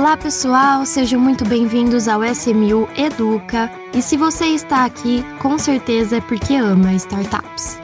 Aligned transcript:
Olá 0.00 0.16
pessoal, 0.16 0.86
sejam 0.86 1.20
muito 1.20 1.44
bem-vindos 1.44 2.08
ao 2.08 2.24
SMU 2.24 2.88
Educa. 2.96 3.70
E 3.92 4.00
se 4.00 4.16
você 4.16 4.46
está 4.46 4.86
aqui, 4.86 5.22
com 5.42 5.58
certeza 5.58 6.16
é 6.16 6.20
porque 6.22 6.54
ama 6.54 6.94
startups. 6.94 7.78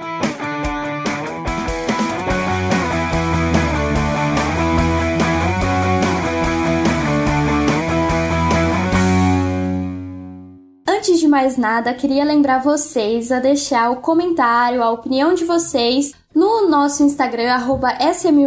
Antes 10.89 11.21
de 11.21 11.29
mais 11.29 11.59
nada, 11.59 11.93
queria 11.93 12.25
lembrar 12.25 12.62
vocês 12.62 13.30
a 13.30 13.41
deixar 13.41 13.91
o 13.91 13.96
comentário, 13.96 14.83
a 14.83 14.91
opinião 14.91 15.35
de 15.35 15.45
vocês 15.45 16.14
no 16.37 16.68
nosso 16.68 17.03
Instagram, 17.03 17.50
arroba 17.50 17.96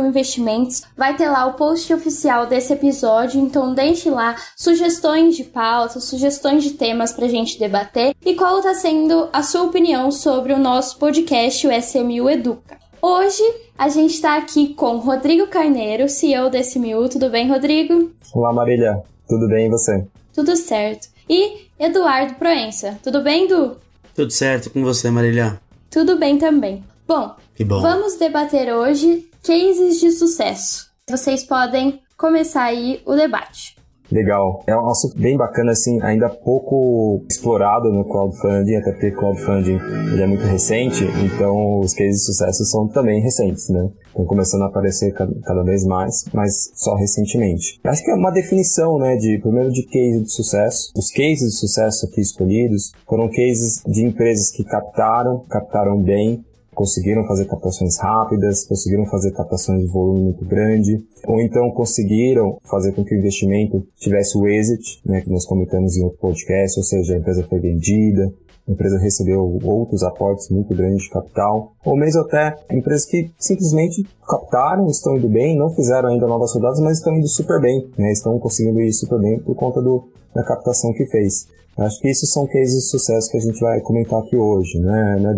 Investimentos, 0.06 0.84
vai 0.96 1.16
ter 1.18 1.28
lá 1.28 1.48
o 1.48 1.54
post 1.54 1.92
oficial 1.92 2.46
desse 2.46 2.72
episódio, 2.72 3.42
então 3.42 3.74
deixe 3.74 4.12
lá 4.12 4.36
sugestões 4.56 5.36
de 5.36 5.44
pautas, 5.44 6.04
sugestões 6.04 6.64
de 6.64 6.74
temas 6.74 7.12
pra 7.12 7.28
gente 7.28 7.58
debater 7.58 8.16
e 8.24 8.36
qual 8.36 8.60
está 8.60 8.76
sendo 8.76 9.28
a 9.34 9.42
sua 9.42 9.64
opinião 9.64 10.12
sobre 10.12 10.54
o 10.54 10.60
nosso 10.60 11.00
podcast, 11.00 11.66
o 11.66 11.72
SMU 11.72 12.30
Educa. 12.30 12.78
Hoje 13.02 13.42
a 13.76 13.90
gente 13.90 14.14
está 14.14 14.38
aqui 14.38 14.76
com 14.76 14.98
Rodrigo 14.98 15.48
Carneiro, 15.48 16.08
CEO 16.08 16.48
da 16.48 16.60
SMU. 16.60 17.10
Tudo 17.10 17.32
bem, 17.32 17.50
Rodrigo? 17.50 18.12
Olá, 18.36 18.54
Marília. 18.54 19.02
Tudo 19.28 19.48
bem 19.48 19.66
e 19.66 19.70
você? 19.70 20.06
Tudo 20.32 20.56
certo. 20.56 21.08
E 21.28 21.66
Eduardo 21.80 22.36
Proença. 22.36 23.00
Tudo 23.02 23.24
bem, 23.24 23.48
Du? 23.48 23.78
Tudo 24.14 24.30
certo 24.30 24.70
com 24.70 24.84
você, 24.84 25.10
Marília? 25.10 25.60
Tudo 25.90 26.18
bem 26.18 26.38
também. 26.38 26.84
Bom, 27.10 27.32
bom, 27.66 27.82
vamos 27.82 28.18
debater 28.18 28.72
hoje 28.72 29.28
cases 29.44 30.00
de 30.00 30.12
sucesso. 30.12 30.92
Vocês 31.10 31.44
podem 31.44 32.00
começar 32.16 32.66
aí 32.66 33.02
o 33.04 33.16
debate. 33.16 33.76
Legal. 34.12 34.64
É 34.68 34.76
um 34.76 34.88
assunto 34.88 35.18
bem 35.20 35.36
bacana, 35.36 35.72
assim, 35.72 36.00
ainda 36.04 36.30
pouco 36.30 37.26
explorado 37.28 37.92
no 37.92 38.08
crowdfunding, 38.08 38.76
até 38.76 38.92
porque 38.92 39.10
crowdfunding 39.10 39.80
ele 40.14 40.22
é 40.22 40.28
muito 40.28 40.44
recente, 40.44 41.04
então 41.26 41.80
os 41.80 41.96
cases 41.96 42.18
de 42.18 42.26
sucesso 42.26 42.64
são 42.66 42.88
também 42.88 43.22
recentes, 43.22 43.70
né? 43.70 43.90
Estão 44.06 44.26
começando 44.26 44.62
a 44.62 44.68
aparecer 44.68 45.12
cada 45.12 45.64
vez 45.64 45.84
mais, 45.86 46.26
mas 46.32 46.72
só 46.76 46.94
recentemente. 46.94 47.80
Acho 47.86 48.04
que 48.04 48.12
é 48.12 48.14
uma 48.14 48.32
definição, 48.32 49.00
né, 49.00 49.16
de, 49.16 49.40
primeiro 49.40 49.72
de 49.72 49.82
case 49.82 50.22
de 50.22 50.32
sucesso. 50.32 50.92
Os 50.96 51.10
cases 51.10 51.54
de 51.54 51.58
sucesso 51.58 52.06
aqui 52.06 52.22
escolhidos 52.22 52.92
foram 53.08 53.28
cases 53.30 53.82
de 53.88 54.06
empresas 54.06 54.52
que 54.52 54.64
captaram, 54.64 55.44
captaram 55.50 56.00
bem, 56.00 56.46
conseguiram 56.80 57.28
fazer 57.28 57.44
captações 57.44 57.98
rápidas, 57.98 58.64
conseguiram 58.64 59.06
fazer 59.08 59.32
captações 59.32 59.82
de 59.82 59.88
volume 59.88 60.22
muito 60.22 60.46
grande, 60.46 61.06
ou 61.28 61.42
então 61.42 61.70
conseguiram 61.72 62.58
fazer 62.64 62.94
com 62.94 63.04
que 63.04 63.14
o 63.14 63.18
investimento 63.18 63.86
tivesse 63.98 64.38
o 64.38 64.48
exit, 64.48 65.02
né, 65.06 65.20
que 65.20 65.30
nós 65.30 65.46
comentamos 65.46 65.98
em 65.98 66.04
outro 66.04 66.18
podcast, 66.20 66.80
ou 66.80 66.84
seja, 66.86 67.16
a 67.16 67.18
empresa 67.18 67.46
foi 67.50 67.60
vendida, 67.60 68.34
a 68.66 68.72
empresa 68.72 68.98
recebeu 68.98 69.60
outros 69.62 70.04
aportes 70.04 70.48
muito 70.50 70.74
grandes 70.74 71.04
de 71.04 71.10
capital, 71.10 71.74
ou 71.84 71.98
mesmo 71.98 72.22
até 72.22 72.56
empresas 72.72 73.04
que 73.04 73.30
simplesmente 73.38 74.08
captaram, 74.26 74.88
estão 74.88 75.18
indo 75.18 75.28
bem, 75.28 75.58
não 75.58 75.70
fizeram 75.72 76.08
ainda 76.08 76.28
novas 76.28 76.54
rodadas, 76.54 76.80
mas 76.80 77.00
estão 77.00 77.14
indo 77.14 77.28
super 77.28 77.60
bem, 77.60 77.90
né? 77.98 78.10
estão 78.14 78.40
conseguindo 78.40 78.80
ir 78.80 78.94
super 78.94 79.20
bem 79.20 79.38
por 79.40 79.54
conta 79.54 79.82
do, 79.82 80.08
da 80.34 80.46
captação 80.46 80.94
que 80.94 81.06
fez. 81.08 81.46
Acho 81.78 82.00
que 82.00 82.08
esses 82.08 82.32
são 82.32 82.48
cases 82.48 82.74
de 82.74 82.82
sucesso 82.90 83.30
que 83.30 83.38
a 83.38 83.42
gente 83.42 83.60
vai 83.60 83.82
comentar 83.82 84.20
aqui 84.20 84.38
hoje, 84.38 84.80
né, 84.80 85.18
né? 85.20 85.34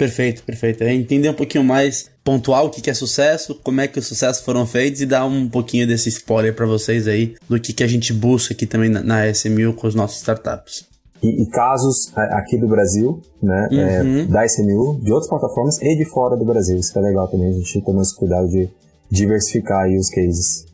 Perfeito, 0.00 0.42
perfeito. 0.44 0.82
É 0.82 0.94
entender 0.94 1.28
um 1.28 1.34
pouquinho 1.34 1.62
mais 1.62 2.10
pontual 2.24 2.64
o 2.64 2.70
que, 2.70 2.88
é 2.88 2.94
sucesso, 2.94 3.60
como 3.62 3.82
é 3.82 3.86
que 3.86 3.98
os 3.98 4.06
sucessos 4.06 4.42
foram 4.42 4.66
feitos 4.66 5.02
e 5.02 5.04
dar 5.04 5.26
um 5.26 5.46
pouquinho 5.46 5.86
desse 5.86 6.08
spoiler 6.08 6.54
para 6.54 6.64
vocês 6.64 7.06
aí 7.06 7.34
do 7.46 7.60
que, 7.60 7.74
que 7.74 7.84
a 7.84 7.86
gente 7.86 8.10
busca 8.10 8.54
aqui 8.54 8.64
também 8.64 8.88
na, 8.88 9.02
na 9.02 9.28
SMU 9.28 9.74
com 9.74 9.86
os 9.86 9.94
nossos 9.94 10.16
startups. 10.16 10.88
E, 11.22 11.42
e, 11.42 11.46
casos 11.50 12.10
aqui 12.16 12.56
do 12.56 12.66
Brasil, 12.66 13.20
né, 13.42 13.68
é, 13.70 14.02
uhum. 14.02 14.20
é, 14.20 14.24
da 14.24 14.46
SMU, 14.46 15.00
de 15.02 15.12
outras 15.12 15.28
plataformas 15.28 15.76
e 15.82 15.94
de 15.94 16.06
fora 16.06 16.34
do 16.34 16.46
Brasil. 16.46 16.78
Isso 16.78 16.98
é 16.98 17.02
legal 17.02 17.28
também, 17.28 17.50
a 17.50 17.52
gente 17.52 17.82
tomar 17.82 18.00
esse 18.00 18.16
cuidado 18.16 18.48
de 18.48 18.70
diversificar 19.10 19.80
aí 19.80 19.98
os 19.98 20.08
cases. 20.08 20.64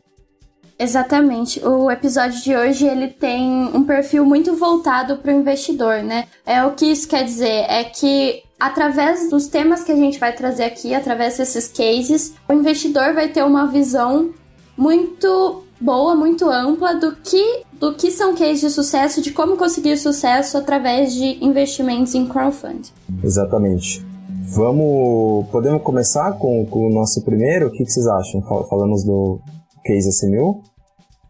Exatamente. 0.79 1.59
O 1.65 1.91
episódio 1.91 2.41
de 2.41 2.55
hoje 2.55 2.87
ele 2.87 3.09
tem 3.09 3.45
um 3.73 3.83
perfil 3.83 4.23
muito 4.23 4.55
voltado 4.55 5.17
para 5.17 5.33
o 5.33 5.35
investidor, 5.35 6.01
né? 6.01 6.27
É 6.45 6.63
o 6.63 6.75
que 6.75 6.85
isso 6.85 7.09
quer 7.09 7.25
dizer 7.25 7.65
é 7.67 7.83
que 7.83 8.46
através 8.59 9.29
dos 9.29 9.47
temas 9.47 9.83
que 9.83 9.91
a 9.91 9.95
gente 9.95 10.19
vai 10.19 10.33
trazer 10.33 10.63
aqui, 10.63 10.93
através 10.93 11.37
desses 11.37 11.67
cases, 11.67 12.33
o 12.47 12.53
investidor 12.53 13.13
vai 13.13 13.29
ter 13.29 13.43
uma 13.43 13.67
visão 13.67 14.33
muito 14.77 15.63
boa, 15.79 16.15
muito 16.15 16.49
ampla 16.49 16.95
do 16.95 17.15
que 17.15 17.63
do 17.73 17.93
que 17.93 18.09
são 18.09 18.35
cases 18.35 18.61
de 18.61 18.69
sucesso, 18.71 19.21
de 19.21 19.31
como 19.31 19.55
conseguir 19.55 19.97
sucesso 19.97 20.57
através 20.57 21.13
de 21.13 21.43
investimentos 21.45 22.15
em 22.15 22.27
crowdfunding. 22.27 22.91
Exatamente. 23.23 24.03
Vamos, 24.49 25.47
podemos 25.51 25.83
começar 25.83 26.31
com, 26.33 26.65
com 26.65 26.87
o 26.87 26.89
nosso 26.89 27.21
primeiro? 27.23 27.67
O 27.67 27.71
que, 27.71 27.83
que 27.83 27.91
vocês 27.91 28.07
acham? 28.07 28.41
Falamos 28.41 29.03
do 29.03 29.39
case 29.85 30.09
SMU? 30.09 30.63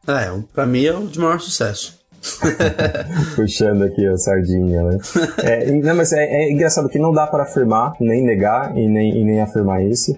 É, 0.08 0.32
para 0.54 0.66
mim 0.66 0.86
é 0.86 0.94
o 0.96 1.06
de 1.06 1.20
maior 1.20 1.42
sucesso. 1.42 1.97
Puxando 3.36 3.84
aqui 3.84 4.06
a 4.08 4.18
sardinha, 4.18 4.84
né? 4.84 4.98
É, 5.44 5.72
não, 5.72 5.96
mas 5.96 6.12
é, 6.14 6.24
é, 6.24 6.52
engraçado 6.52 6.90
que 6.90 7.00
não 7.00 7.12
dá 7.12 7.28
para 7.28 7.44
afirmar, 7.44 7.94
nem 8.00 8.24
negar 8.24 8.78
e 8.78 8.88
nem, 8.88 9.18
e 9.18 9.24
nem 9.24 9.42
afirmar 9.42 9.84
isso, 9.84 10.16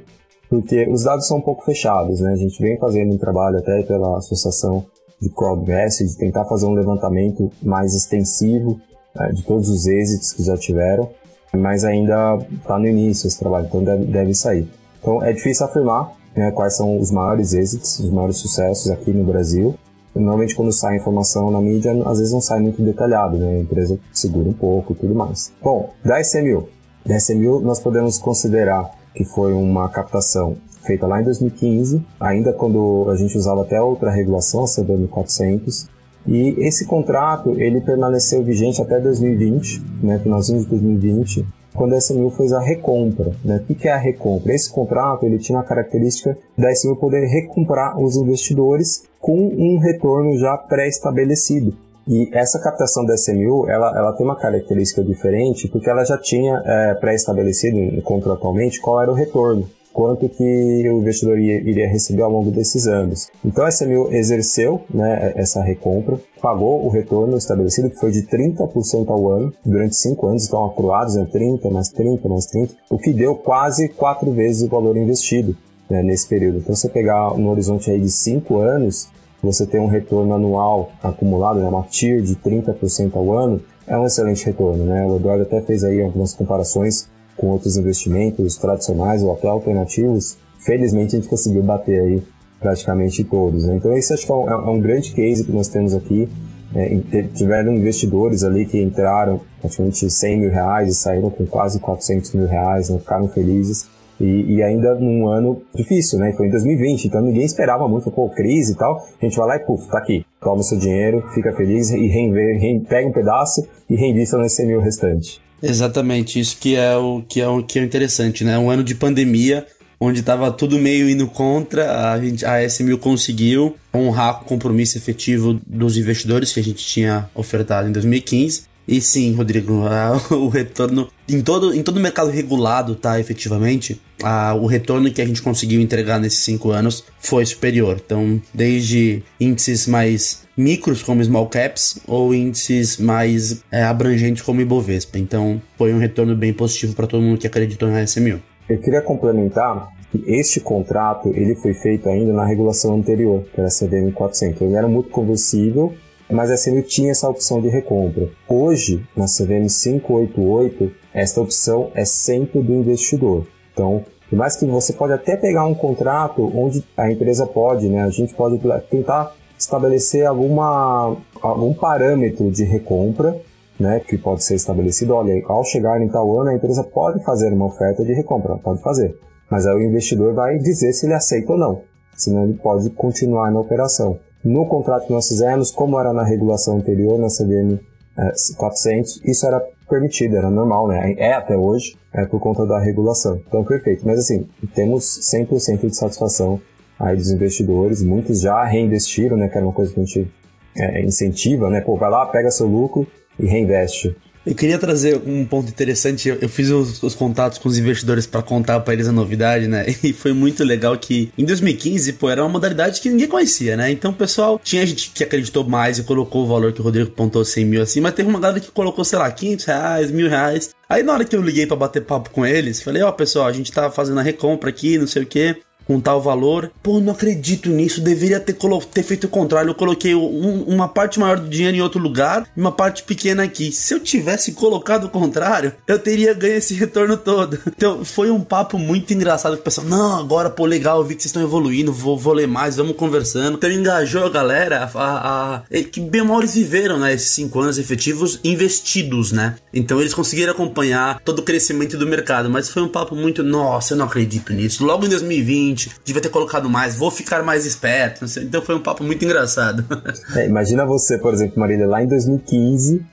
porque 0.50 0.88
os 0.90 1.04
dados 1.04 1.28
são 1.28 1.38
um 1.38 1.42
pouco 1.42 1.64
fechados, 1.64 2.20
né? 2.22 2.32
A 2.34 2.36
gente 2.36 2.62
vem 2.62 2.78
fazendo 2.78 3.14
um 3.14 3.18
trabalho 3.18 3.58
até 3.58 3.84
pela 3.84 4.18
associação 4.18 4.86
de 5.22 5.30
Crowdvest 5.30 6.04
de 6.04 6.18
tentar 6.18 6.46
fazer 6.46 6.66
um 6.66 6.74
levantamento 6.74 7.52
mais 7.62 7.94
extensivo 7.94 8.80
né, 9.16 9.32
de 9.32 9.44
todos 9.44 9.70
os 9.70 9.86
êxitos 9.86 10.34
que 10.34 10.44
já 10.44 10.58
tiveram, 10.58 11.10
mas 11.54 11.84
ainda 11.84 12.40
está 12.52 12.80
no 12.80 12.88
início 12.88 13.28
esse 13.28 13.38
trabalho, 13.38 13.68
então 13.68 13.84
deve, 13.84 14.06
deve 14.06 14.34
sair. 14.34 14.68
Então 15.00 15.24
é 15.24 15.34
difícil 15.34 15.66
afirmar 15.66 16.12
né, 16.36 16.52
quais 16.52 16.76
são 16.76 16.98
os 16.98 17.12
maiores 17.12 17.54
êxitos, 17.54 18.00
os 18.00 18.10
maiores 18.12 18.38
sucessos 18.38 18.90
aqui 18.92 19.12
no 19.12 19.24
Brasil, 19.24 19.76
Normalmente 20.20 20.56
quando 20.56 20.72
sai 20.72 20.98
informação 20.98 21.50
na 21.52 21.62
mídia, 21.62 21.92
às 22.06 22.18
vezes 22.18 22.34
não 22.34 22.42
sai 22.42 22.60
muito 22.60 22.82
detalhado, 22.82 23.38
né? 23.38 23.58
A 23.58 23.60
empresa 23.60 24.00
segura 24.14 24.50
um 24.50 24.54
pouco 24.54 24.94
e 24.94 24.96
tudo 24.96 25.16
mais. 25.16 25.52
Bom, 25.62 25.90
da 26.04 26.20
SMU. 26.22 26.68
Da 27.06 27.18
SMU 27.18 27.62
nós 27.62 27.80
podemos 27.80 28.18
considerar 28.18 28.92
que 29.14 29.24
foi 29.24 29.54
uma 29.54 29.90
captação 29.90 30.58
feita 30.86 31.06
lá 31.06 31.22
em 31.22 31.24
2015, 31.24 32.06
ainda 32.20 32.54
quando 32.54 33.08
a 33.10 33.16
gente 33.16 33.38
usava 33.38 33.62
até 33.62 33.82
outra 33.82 34.10
regulação, 34.10 34.64
a 34.64 34.68
CBM 34.68 35.08
400, 35.08 35.88
e 36.26 36.56
esse 36.60 36.86
contrato 36.86 37.60
ele 37.60 37.82
permaneceu 37.82 38.44
vigente 38.44 38.82
até 38.82 39.00
2020, 39.00 39.82
né, 40.04 40.20
finalzinho 40.20 40.62
de 40.62 40.68
2020, 40.68 41.46
quando 41.80 41.94
a 41.94 41.98
SMU 41.98 42.30
fez 42.32 42.52
a 42.52 42.60
recompra. 42.60 43.32
Né? 43.44 43.64
O 43.70 43.74
que 43.74 43.88
é 43.88 43.92
a 43.94 43.98
recompra? 43.98 44.54
Esse 44.54 44.70
contrato 44.70 45.26
ele 45.26 45.38
tinha 45.38 45.60
a 45.60 45.64
característica 45.64 46.38
da 46.58 46.70
SMU 46.74 46.98
poder 46.98 47.26
recomprar 47.26 47.98
os 47.98 48.18
investidores 48.18 49.06
com 49.22 49.38
um 49.38 49.80
retorno 49.80 50.38
já 50.38 50.58
pré-estabelecido. 50.58 51.74
E 52.06 52.30
essa 52.34 52.60
captação 52.60 53.06
da 53.06 53.16
SMU, 53.16 53.70
ela, 53.70 53.98
ela 53.98 54.12
tem 54.12 54.26
uma 54.26 54.36
característica 54.36 55.02
diferente, 55.02 55.70
porque 55.70 55.90
ela 55.90 56.04
já 56.04 56.18
tinha 56.18 56.62
é, 56.66 56.96
pré-estabelecido 56.96 58.02
contratualmente 58.02 58.82
qual 58.82 59.02
era 59.02 59.10
o 59.12 59.16
retorno, 59.16 59.66
quanto 59.94 60.30
que 60.30 60.44
o 60.90 61.00
investidor 61.00 61.40
ia, 61.40 61.58
iria 61.58 61.88
receber 61.88 62.22
ao 62.22 62.32
longo 62.32 62.52
desses 62.52 62.88
anos. 62.88 63.28
Então 63.44 63.66
a 63.66 63.70
SMU 63.70 64.14
exerceu 64.14 64.82
né, 64.94 65.34
essa 65.36 65.62
recompra, 65.62 66.20
pagou 66.42 66.86
o 66.86 66.90
retorno 66.90 67.38
estabelecido, 67.38 67.90
que 67.90 68.00
foi 68.00 68.12
de 68.12 68.24
30% 68.24 69.10
ao 69.10 69.32
ano, 69.32 69.54
durante 69.66 69.96
5 69.96 70.28
anos, 70.28 70.48
então 70.48 70.66
acruados 70.66 71.16
né, 71.16 71.28
30, 71.32 71.70
mais 71.70 71.90
30, 71.90 72.30
mais 72.30 72.46
30, 72.46 72.74
o 72.90 72.98
que 72.98 73.12
deu 73.12 73.36
quase 73.36 73.90
4 73.90 74.32
vezes 74.32 74.64
o 74.64 74.70
valor 74.70 74.96
investido 74.96 75.56
né, 75.90 76.04
nesse 76.04 76.28
período. 76.28 76.60
Então, 76.60 76.76
você 76.76 76.88
pegar 76.88 77.36
no 77.38 77.50
horizonte 77.50 77.90
aí 77.90 78.00
de 78.00 78.12
5 78.12 78.58
anos, 78.58 79.10
você 79.42 79.66
ter 79.66 79.80
um 79.80 79.88
retorno 79.88 80.34
anual 80.34 80.92
acumulado, 81.02 81.60
né, 81.60 81.68
uma 81.68 81.84
TIR 81.84 82.22
de 82.22 82.36
30% 82.36 83.16
ao 83.16 83.34
ano, 83.34 83.62
é 83.88 83.98
um 83.98 84.06
excelente 84.06 84.46
retorno. 84.46 84.86
Né? 84.86 85.06
O 85.06 85.16
Eduardo 85.16 85.44
até 85.44 85.62
fez 85.62 85.84
aí 85.84 86.02
algumas 86.02 86.34
comparações 86.34 87.10
com 87.40 87.48
outros 87.48 87.78
investimentos 87.78 88.58
tradicionais 88.58 89.24
ou 89.24 89.34
até 89.34 89.48
alternativos. 89.48 90.38
Felizmente, 90.60 91.16
a 91.16 91.20
gente 91.20 91.30
conseguiu 91.30 91.64
bater 91.64 92.02
aí 92.02 92.24
praticamente 92.60 93.24
todos. 93.24 93.66
Né? 93.66 93.78
Então, 93.78 93.96
esse 93.98 94.14
acho 94.14 94.26
que 94.26 94.32
é 94.32 94.36
um, 94.36 94.50
é 94.50 94.70
um, 94.70 94.80
grande 94.80 95.12
case 95.14 95.46
que 95.46 95.52
nós 95.52 95.70
temos 95.70 95.96
aqui. 95.96 96.28
É, 96.76 97.24
tiveram 97.34 97.74
investidores 97.74 98.44
ali 98.44 98.64
que 98.66 98.80
entraram 98.80 99.42
praticamente 99.60 100.08
100 100.08 100.40
mil 100.40 100.52
reais 100.52 100.90
e 100.90 100.94
saíram 100.94 101.32
com 101.32 101.44
quase 101.46 101.80
400 101.80 102.34
mil 102.34 102.46
reais, 102.46 102.90
né? 102.90 103.00
ficaram 103.00 103.28
felizes. 103.28 103.88
E, 104.20 104.56
e, 104.56 104.62
ainda 104.62 104.96
num 104.96 105.30
ano 105.30 105.62
difícil, 105.74 106.20
né? 106.20 106.34
Foi 106.34 106.48
em 106.48 106.50
2020, 106.50 107.06
então 107.06 107.22
ninguém 107.22 107.46
esperava 107.46 107.88
muito, 107.88 108.12
pô, 108.12 108.28
crise 108.30 108.74
e 108.74 108.76
tal. 108.76 108.98
A 109.20 109.26
gente 109.26 109.38
vai 109.38 109.48
lá 109.48 109.56
e, 109.56 109.60
puf, 109.60 109.90
tá 109.90 109.98
aqui. 109.98 110.26
Toma 110.42 110.58
o 110.58 110.64
seu 110.64 110.78
dinheiro, 110.78 111.24
fica 111.34 111.54
feliz 111.54 111.90
e 111.90 112.06
reinve, 112.06 112.82
pega 112.82 113.08
um 113.08 113.14
pedaço 113.14 113.66
e 113.90 113.96
reinvista 113.96 114.38
nesse 114.38 114.66
mil 114.66 114.82
restante. 114.82 115.42
Exatamente, 115.62 116.40
isso 116.40 116.58
que 116.60 116.76
é 116.76 116.96
o 116.96 117.22
que 117.28 117.42
é 117.42 117.48
o 117.48 117.64
que 117.64 117.80
é 117.80 117.84
interessante, 117.84 118.44
né? 118.44 118.58
Um 118.58 118.70
ano 118.70 118.84
de 118.84 118.96
pandemia 118.96 119.66
onde 120.00 120.24
tava 120.24 120.50
tudo 120.52 120.80
meio 120.80 121.10
indo 121.10 121.28
contra, 121.28 122.12
a, 122.14 122.20
gente, 122.22 122.46
a 122.46 122.62
S1000 122.62 122.98
conseguiu 122.98 123.76
honrar 123.94 124.42
o 124.42 124.46
compromisso 124.46 124.98
efetivo 124.98 125.60
dos 125.68 125.98
investidores 125.98 126.54
que 126.54 126.60
a 126.60 126.64
gente 126.64 126.86
tinha 126.86 127.30
ofertado 127.36 127.90
em 127.90 127.92
2015. 127.92 128.70
E 128.88 129.00
sim, 129.02 129.34
Rodrigo, 129.34 129.84
o 130.32 130.48
retorno 130.48 131.10
em 131.28 131.42
todo 131.42 131.76
em 131.76 131.84
todo 131.84 132.00
mercado 132.00 132.32
regulado, 132.32 132.96
tá, 132.96 133.20
efetivamente, 133.20 134.02
a, 134.24 134.56
o 134.56 134.66
retorno 134.66 135.12
que 135.12 135.22
a 135.22 135.26
gente 135.26 135.44
conseguiu 135.44 135.80
entregar 135.80 136.20
nesses 136.20 136.40
cinco 136.40 136.72
anos 136.72 137.04
foi 137.20 137.46
superior. 137.46 138.02
Então, 138.04 138.42
desde 138.52 139.22
índices 139.40 139.86
mais 139.86 140.42
micros 140.60 141.02
como 141.02 141.24
small 141.24 141.48
caps 141.48 142.00
ou 142.06 142.34
índices 142.34 142.98
mais 142.98 143.64
é, 143.72 143.84
abrangentes 143.84 144.44
como 144.44 144.60
Ibovespa. 144.60 145.18
Então, 145.18 145.62
foi 145.78 145.94
um 145.94 145.98
retorno 145.98 146.36
bem 146.36 146.54
positivo 146.54 146.94
para 146.94 147.08
todo 147.08 147.22
mundo 147.22 147.40
que 147.40 147.48
acreditou 147.48 147.90
na 147.90 148.04
SMU. 148.04 148.40
Eu 148.68 148.78
queria 148.80 149.02
complementar 149.02 149.90
que 150.12 150.22
este 150.28 150.60
contrato 150.60 151.30
ele 151.30 151.56
foi 151.56 151.74
feito 151.74 152.10
ainda 152.10 152.34
na 152.34 152.46
regulação 152.46 152.96
anterior, 152.96 153.46
que 153.54 153.60
era 153.60 153.68
a 153.68 153.72
CDM 153.72 154.12
400. 154.12 154.62
Ele 154.62 154.76
era 154.76 154.88
muito 154.88 155.10
conversível 155.10 155.96
mas 156.32 156.52
a 156.52 156.56
SMU 156.56 156.84
tinha 156.84 157.12
essa 157.12 157.28
opção 157.28 157.60
de 157.60 157.70
recompra. 157.70 158.30
Hoje, 158.48 159.04
na 159.16 159.26
CVM 159.26 159.68
588, 159.68 160.92
esta 161.14 161.42
opção 161.42 161.92
é 161.96 162.06
sempre 162.06 162.62
do 162.62 162.74
investidor. 162.74 163.48
Então, 163.74 164.06
por 164.30 164.36
mais 164.38 164.56
que 164.56 164.66
você 164.66 164.94
pode 164.94 165.14
até 165.14 165.36
pegar 165.36 165.66
um 165.66 165.74
contrato 165.74 166.44
onde 166.56 166.84
a 166.96 167.12
empresa 167.12 167.48
pode, 167.48 167.90
né, 167.90 168.04
a 168.04 168.10
gente 168.10 168.36
pode 168.36 168.60
tentar 168.90 169.34
estabelecer 169.60 170.26
alguma, 170.26 171.18
algum 171.42 171.74
parâmetro 171.74 172.50
de 172.50 172.64
recompra, 172.64 173.36
né, 173.78 174.00
que 174.00 174.18
pode 174.18 174.44
ser 174.44 174.56
estabelecido. 174.56 175.14
Olha, 175.14 175.34
ao 175.48 175.64
chegar 175.64 176.02
em 176.02 176.08
tal 176.08 176.40
ano, 176.40 176.50
a 176.50 176.56
empresa 176.56 176.84
pode 176.84 177.24
fazer 177.24 177.52
uma 177.52 177.66
oferta 177.66 178.04
de 178.04 178.14
recompra, 178.14 178.58
pode 178.58 178.82
fazer. 178.82 179.16
Mas 179.52 179.68
aí 179.68 179.76
o 179.76 179.84
investidor 179.84 180.34
vai 180.34 180.58
dizer 180.58 180.94
se 180.94 181.06
ele 181.06 181.14
aceita 181.14 181.52
ou 181.52 181.58
não, 181.58 181.82
senão 182.16 182.44
ele 182.44 182.54
pode 182.54 182.90
continuar 182.92 183.52
na 183.52 183.60
operação. 183.60 184.20
No 184.44 184.66
contrato 184.66 185.08
que 185.08 185.14
nós 185.14 185.28
fizemos, 185.28 185.72
como 185.72 186.00
era 186.00 186.14
na 186.14 186.24
regulação 186.24 186.78
anterior, 186.78 187.20
na 187.20 187.28
CVM 187.28 187.80
é, 188.18 188.32
400, 188.58 189.22
isso 189.26 189.46
era 189.46 189.62
permitido, 189.90 190.38
era 190.38 190.50
normal, 190.50 190.88
né? 190.88 191.16
É 191.18 191.34
até 191.34 191.58
hoje, 191.58 191.98
é 192.14 192.26
por 192.26 192.40
conta 192.40 192.66
da 192.66 192.80
regulação. 192.80 193.42
Então, 193.48 193.64
perfeito. 193.66 194.06
Mas 194.06 194.20
assim, 194.20 194.48
temos 194.74 195.04
100% 195.34 195.88
de 195.88 195.96
satisfação 195.96 196.62
aí 197.00 197.16
dos 197.16 197.32
investidores, 197.32 198.04
muitos 198.04 198.42
já 198.42 198.64
reinvestiram, 198.66 199.38
né? 199.38 199.48
Que 199.48 199.58
era 199.58 199.66
uma 199.66 199.74
coisa 199.74 199.94
que 199.94 200.00
a 200.00 200.04
gente 200.04 200.28
é, 200.76 201.02
incentiva, 201.02 201.70
né? 201.70 201.82
Pô, 201.82 201.96
vai 201.96 202.10
lá, 202.10 202.26
pega 202.26 202.52
seu 202.52 202.68
lucro 202.68 203.08
e 203.40 203.46
reinveste. 203.46 204.16
Eu 204.46 204.56
queria 204.56 204.80
trazer 204.80 205.22
um 205.26 205.46
ponto 205.46 205.70
interessante. 205.70 206.30
Eu, 206.30 206.50
fiz 206.50 206.72
os, 206.72 207.04
os, 207.04 207.14
contatos 207.14 207.58
com 207.58 207.68
os 207.68 207.78
investidores 207.78 208.26
para 208.26 208.42
contar 208.42 208.80
para 208.80 208.94
eles 208.94 209.08
a 209.08 209.12
novidade, 209.12 209.68
né? 209.68 209.86
E 210.02 210.14
foi 210.14 210.34
muito 210.34 210.64
legal 210.64 210.98
que 210.98 211.32
em 211.38 211.46
2015, 211.46 212.14
pô, 212.14 212.30
era 212.30 212.42
uma 212.42 212.50
modalidade 212.50 213.02
que 213.02 213.10
ninguém 213.10 213.28
conhecia, 213.28 213.78
né? 213.78 213.92
Então 213.92 214.12
o 214.12 214.14
pessoal 214.14 214.60
tinha 214.64 214.86
gente 214.88 215.12
que 215.12 215.24
acreditou 215.24 215.64
mais 215.66 216.00
e 216.00 216.04
colocou 216.04 216.46
o 216.46 216.48
valor 216.48 216.74
que 216.74 216.82
o 216.82 216.84
Rodrigo 216.84 217.12
pontou 217.12 217.44
100 217.46 217.66
mil 217.66 217.82
assim, 217.82 218.00
mas 218.00 218.14
teve 218.14 218.30
uma 218.30 218.40
galera 218.40 218.60
que 218.60 218.72
colocou, 218.72 219.04
sei 219.04 219.20
lá, 219.20 219.30
500 219.30 219.66
reais, 219.66 220.12
mil 220.12 220.30
reais. 220.30 220.70
Aí 220.88 221.04
na 221.04 221.14
hora 221.14 221.26
que 221.26 221.36
eu 221.36 221.42
liguei 221.42 221.68
para 221.68 221.76
bater 221.76 222.04
papo 222.04 222.30
com 222.32 222.46
eles, 222.46 222.82
falei: 222.82 223.04
Ó, 223.04 223.10
oh, 223.10 223.14
pessoal, 223.14 223.46
a 223.46 223.54
gente 223.54 223.72
tá 223.72 223.92
fazendo 223.92 224.20
a 224.20 224.24
recompra 224.24 224.70
aqui, 224.70 224.98
não 224.98 225.06
sei 225.06 225.24
o 225.24 225.28
que 225.28 225.58
com 225.90 226.00
tal 226.00 226.22
valor. 226.22 226.72
Pô, 226.84 227.00
não 227.00 227.14
acredito 227.14 227.68
nisso, 227.68 228.00
deveria 228.00 228.40
ter, 228.40 228.56
ter 228.94 229.02
feito 229.02 229.24
o 229.24 229.28
contrário. 229.28 229.72
Eu 229.72 229.76
coloquei 229.76 230.14
um, 230.14 230.62
uma 230.68 230.88
parte 230.88 231.20
maior 231.20 231.40
do 231.40 231.50
dinheiro 231.50 231.76
em 231.76 231.82
outro 231.82 232.00
lugar 232.00 232.48
e 232.56 232.60
uma 232.60 232.72
parte 232.72 233.02
pequena 233.02 233.42
aqui. 233.42 233.72
Se 233.72 233.96
eu 233.96 234.00
tivesse 234.00 234.52
colocado 234.52 235.06
o 235.06 235.10
contrário, 235.10 235.74
eu 235.88 235.98
teria 235.98 236.32
ganho 236.36 236.58
esse 236.58 236.76
retorno 236.76 237.18
todo. 237.18 237.58
Então, 237.80 238.04
foi 238.04 238.30
um 238.30 238.42
papo 238.42 238.78
muito 238.78 239.14
engraçado. 239.14 239.54
O 239.54 239.58
pessoal, 239.58 239.88
não, 239.88 240.20
agora, 240.20 240.50
pô, 240.50 240.66
legal, 240.66 240.98
eu 240.98 241.06
vi 241.06 241.16
que 241.16 241.22
vocês 241.22 241.30
estão 241.30 241.42
evoluindo, 241.42 241.94
vou, 241.94 242.18
vou 242.18 242.34
ler 242.34 242.46
mais, 242.46 242.76
vamos 242.76 242.98
conversando. 242.98 243.56
Então, 243.56 243.72
engajou 243.72 244.26
a 244.26 244.30
galera 244.30 244.92
a, 244.94 245.56
a, 245.56 245.62
é 245.72 245.82
que 245.82 246.02
bem 246.02 246.22
mal 246.22 246.40
eles 246.40 246.56
viveram, 246.56 247.00
né, 247.00 247.14
esses 247.14 247.30
cinco 247.30 247.62
anos 247.62 247.78
efetivos 247.78 248.38
investidos, 248.44 249.32
né? 249.32 249.56
Então, 249.74 250.02
eles 250.02 250.14
conseguiram 250.14 250.52
acompanhar 250.52 251.22
todo 251.24 251.40
o 251.40 251.44
crescimento 251.44 251.98
do 251.98 252.06
mercado, 252.06 252.50
mas 252.50 252.70
foi 252.70 252.84
um 252.84 252.90
papo 252.90 253.16
muito, 253.16 253.44
nossa, 253.44 253.94
eu 253.94 253.98
não 253.98 254.06
acredito 254.06 254.52
nisso. 254.52 254.86
Logo 254.86 255.06
em 255.06 255.10
2020, 255.10 255.79
devia 256.04 256.22
ter 256.22 256.30
colocado 256.30 256.70
mais, 256.70 256.96
vou 256.96 257.12
ficar 257.12 257.44
mais 257.44 257.66
esperto. 257.66 258.26
Então 258.42 258.62
foi 258.62 258.76
um 258.76 258.84
papo 258.84 259.04
muito 259.04 259.24
engraçado. 259.24 259.86
É, 260.36 260.46
imagina 260.46 260.86
você, 260.86 261.18
por 261.18 261.34
exemplo, 261.34 261.60
Marília, 261.60 261.88
lá 261.88 262.04
em 262.04 262.08
2015, 262.08 263.04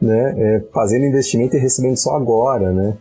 né, 0.00 0.34
é, 0.36 0.64
fazendo 0.72 1.06
investimento 1.06 1.56
e 1.56 1.58
recebendo 1.58 1.96
só 1.96 2.14
agora, 2.16 2.72
né? 2.72 2.94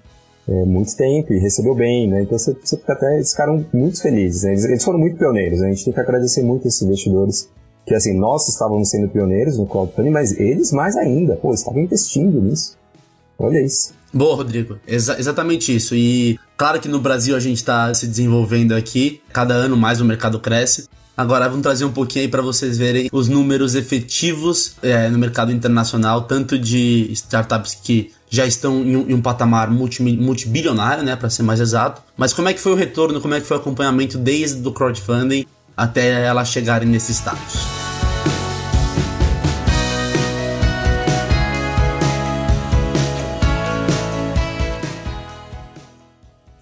É, 0.47 0.65
muito 0.65 0.95
tempo 0.95 1.33
e 1.33 1.39
recebeu 1.39 1.73
bem, 1.73 2.07
né? 2.07 2.21
Então 2.21 2.37
você, 2.37 2.53
você 2.53 2.77
fica 2.77 2.93
até, 2.93 3.15
eles 3.15 3.31
ficaram 3.31 3.65
muito 3.73 4.01
felizes, 4.01 4.43
né? 4.43 4.51
eles, 4.51 4.65
eles, 4.65 4.83
foram 4.83 4.99
muito 4.99 5.17
pioneiros, 5.17 5.59
né? 5.59 5.67
a 5.67 5.71
gente 5.71 5.85
tem 5.85 5.93
que 5.93 5.99
agradecer 5.99 6.43
muito 6.43 6.67
esses 6.67 6.81
investidores, 6.83 7.49
que 7.85 7.95
assim, 7.95 8.13
nós 8.17 8.47
estávamos 8.47 8.89
sendo 8.89 9.09
pioneiros 9.09 9.57
no 9.57 9.65
crowdfunding, 9.65 10.11
mas 10.11 10.39
eles 10.39 10.71
mais 10.71 10.95
ainda, 10.95 11.35
pô, 11.35 11.53
estavam 11.53 11.81
investindo 11.81 12.39
nisso. 12.41 12.77
Olha 13.37 13.63
isso. 13.63 13.93
Boa, 14.13 14.35
Rodrigo. 14.35 14.79
Exa 14.87 15.19
exatamente 15.19 15.75
isso. 15.75 15.93
E 15.93 16.39
claro 16.55 16.79
que 16.79 16.87
no 16.87 16.99
Brasil 16.99 17.35
a 17.35 17.39
gente 17.39 17.57
está 17.57 17.93
se 17.93 18.07
desenvolvendo 18.07 18.73
aqui, 18.73 19.21
cada 19.33 19.53
ano 19.53 19.75
mais 19.75 19.99
o 19.99 20.05
mercado 20.05 20.39
cresce. 20.39 20.87
Agora 21.17 21.47
vamos 21.47 21.63
trazer 21.63 21.85
um 21.85 21.91
pouquinho 21.91 22.25
aí 22.25 22.31
para 22.31 22.41
vocês 22.41 22.77
verem 22.77 23.09
os 23.11 23.29
números 23.29 23.73
efetivos 23.73 24.75
é, 24.81 25.09
no 25.09 25.17
mercado 25.17 25.51
internacional, 25.51 26.23
tanto 26.23 26.59
de 26.59 27.07
startups 27.11 27.75
que 27.75 28.11
já 28.29 28.45
estão 28.45 28.83
em 28.83 28.95
um, 28.97 29.09
em 29.09 29.13
um 29.13 29.21
patamar 29.21 29.71
multi, 29.71 30.01
multibilionário, 30.01 31.03
né, 31.03 31.15
para 31.15 31.29
ser 31.29 31.43
mais 31.43 31.61
exato. 31.61 32.01
Mas 32.17 32.33
como 32.33 32.49
é 32.49 32.53
que 32.53 32.59
foi 32.59 32.73
o 32.73 32.75
retorno, 32.75 33.21
como 33.21 33.33
é 33.33 33.39
que 33.39 33.47
foi 33.47 33.55
o 33.55 33.59
acompanhamento 33.61 34.17
desde 34.17 34.67
o 34.67 34.71
crowdfunding 34.71 35.45
até 35.75 36.25
elas 36.25 36.49
chegarem 36.49 36.87
nesse 36.87 37.13
status? 37.13 37.84